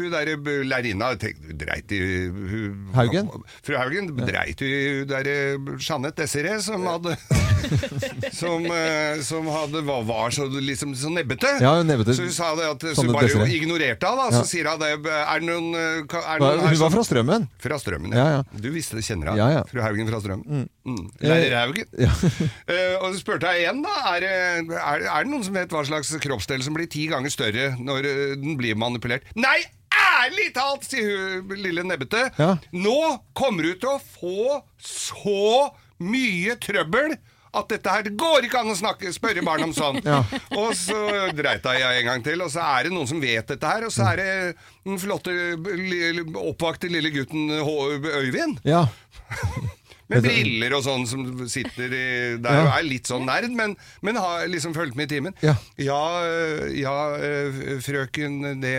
[0.00, 1.12] Hun derre b- lærerinna
[1.60, 3.30] dreit i hun, Haugen?
[3.62, 5.36] Fru Haugen dreit i hun derre
[5.78, 7.14] Jeanette Desiree, som hadde
[8.36, 11.48] Som, eh, som hadde var, var så, liksom, så nebbete.
[11.62, 12.14] Ja, nebbete.
[12.16, 13.56] Så hun sa det at Så hun bare Desiree.
[13.58, 14.40] ignorerte henne, da.
[14.40, 14.42] Ja.
[14.48, 16.90] Sier hun det Er det noen, eh, ka- er det Hva- noen her Hun var
[16.96, 17.46] fra Strømmen.
[17.62, 18.42] fra Strømmen, Ja, ja.
[18.54, 19.38] Du visste det, kjenner henne.
[19.40, 19.62] Ja, ja.
[19.70, 20.68] Fru Haugen fra Strømmen.
[20.86, 21.00] Mm.
[21.22, 21.86] Eh, Lærer Haugen.
[21.98, 22.12] Ja.
[22.76, 23.94] Eh, og så spurte jeg igjen, da.
[24.16, 27.30] Er, det- er, er det noen som vet hva slags kroppsdel som blir ti ganger
[27.32, 29.22] større når eh, den blir manipulert?
[29.38, 29.58] Nei,
[29.96, 32.26] ærlig talt, sier hun lille nebbete.
[32.38, 32.56] Ja.
[32.74, 32.96] Nå
[33.38, 35.70] kommer du til å få så
[36.02, 37.16] mye trøbbel.
[37.56, 40.00] At dette her, går ikke an å snakke, spørre barn om sånn.
[40.06, 40.20] Ja.
[40.56, 40.98] Og så
[41.36, 43.86] dreita jeg en gang til, og så er det noen som vet dette her.
[43.88, 44.28] Og så er det
[44.86, 45.32] den flotte,
[46.42, 48.60] oppvakte lille gutten Øyvind.
[48.64, 48.86] ja.
[50.08, 52.04] Med briller og sånn som sitter i
[52.38, 53.72] Der og er litt sånn nerd, men,
[54.06, 55.34] men har liksom fulgt med i timen.
[55.42, 55.56] Ja.
[55.82, 56.02] ja,
[56.78, 58.74] ja, øh, frøken, det,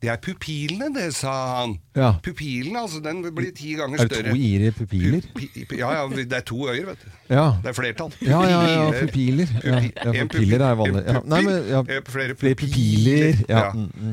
[0.00, 1.74] det er pupilene, det, sa han.
[1.98, 2.14] Ja.
[2.24, 4.32] Pupilene, altså, den blir ti ganger Er det større.
[4.32, 5.26] to i-er i pupiller?
[5.36, 7.10] Pu- Ja, ja, det er to øyer, vet du.
[7.30, 7.44] Ja.
[7.62, 8.14] Det er flertall.
[8.24, 9.52] Ja, ja, ja, pupiler.
[9.62, 9.80] Ja,
[10.24, 11.04] pupiler er vanlig.
[11.06, 11.20] Ja.
[11.30, 11.82] Nei, men, ja.
[11.86, 13.44] eh, Flere pupiler.
[13.50, 13.62] Ja.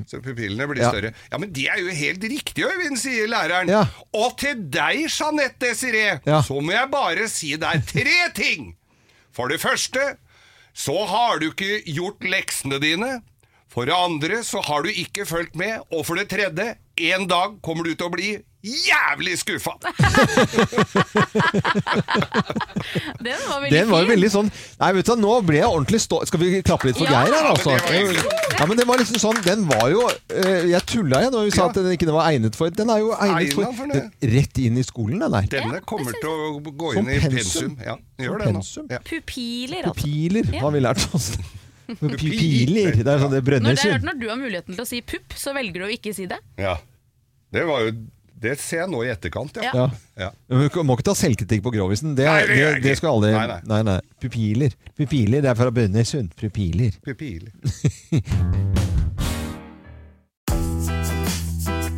[0.10, 1.14] Så pupilene blir større.
[1.32, 3.72] Ja, men det er jo helt riktig, Øyvind, sier læreren.
[3.72, 3.86] Ja.
[4.18, 6.42] Og til deg, Jeanette Desiree, Ja.
[6.58, 8.72] Så må jeg bare si deg tre ting.
[9.30, 10.16] For det første
[10.74, 13.10] så har du ikke gjort leksene dine.
[13.70, 15.84] For det andre så har du ikke fulgt med.
[15.94, 16.72] Og for det tredje,
[17.14, 18.32] en dag kommer du til å bli
[18.68, 19.74] jævlig skuffa.
[23.24, 24.12] Den var veldig Den var jo fin.
[24.16, 24.50] veldig sånn
[24.80, 26.20] Nei, vet du hva, nå ble jeg ordentlig stå...
[26.30, 27.72] Skal vi klappe litt for Ja, Geir her, altså?
[28.58, 31.54] Ja, men det var liksom sånn Den var jo eh, Jeg tulla igjen når vi
[31.56, 31.70] sa Ja.
[31.72, 34.04] at den ikke var egnet for Den er jo egnet for, Egnet for det.
[34.22, 35.50] den, Rett inn i skolen, den der.
[35.58, 37.38] Denne kommer til å gå Som inn i pensum.
[37.38, 37.74] pensum.
[37.86, 38.60] Ja, gjør Som det nå.
[38.62, 38.86] pensum.
[38.94, 39.00] Ja.
[39.08, 40.02] Pupiler, altså.
[40.04, 40.62] Pupiler Ja.
[40.66, 41.28] har vi lært oss.
[42.02, 42.98] Pupiler.
[43.00, 45.00] Det er sånn det Når, brønner det er, når du har muligheten til å si
[45.08, 46.40] pupp, så velger du å ikke si det.
[46.62, 46.76] ja.
[47.56, 47.92] Det var jo
[48.38, 49.72] Det ser jeg nå i etterkant, ja.
[49.74, 49.86] Ja.
[50.18, 50.30] Ja.
[50.52, 52.14] Vi må ikke ta selvkritikk på Grovisen.
[52.18, 53.62] Det, Nei, det det, skal alle Nei, nei.
[53.72, 53.98] nei, nei.
[54.22, 54.78] Pupiler.
[54.98, 56.36] Pupiler, det er fra Brønnøysund.
[56.38, 57.00] Pupiler.
[57.06, 57.52] Pupiler.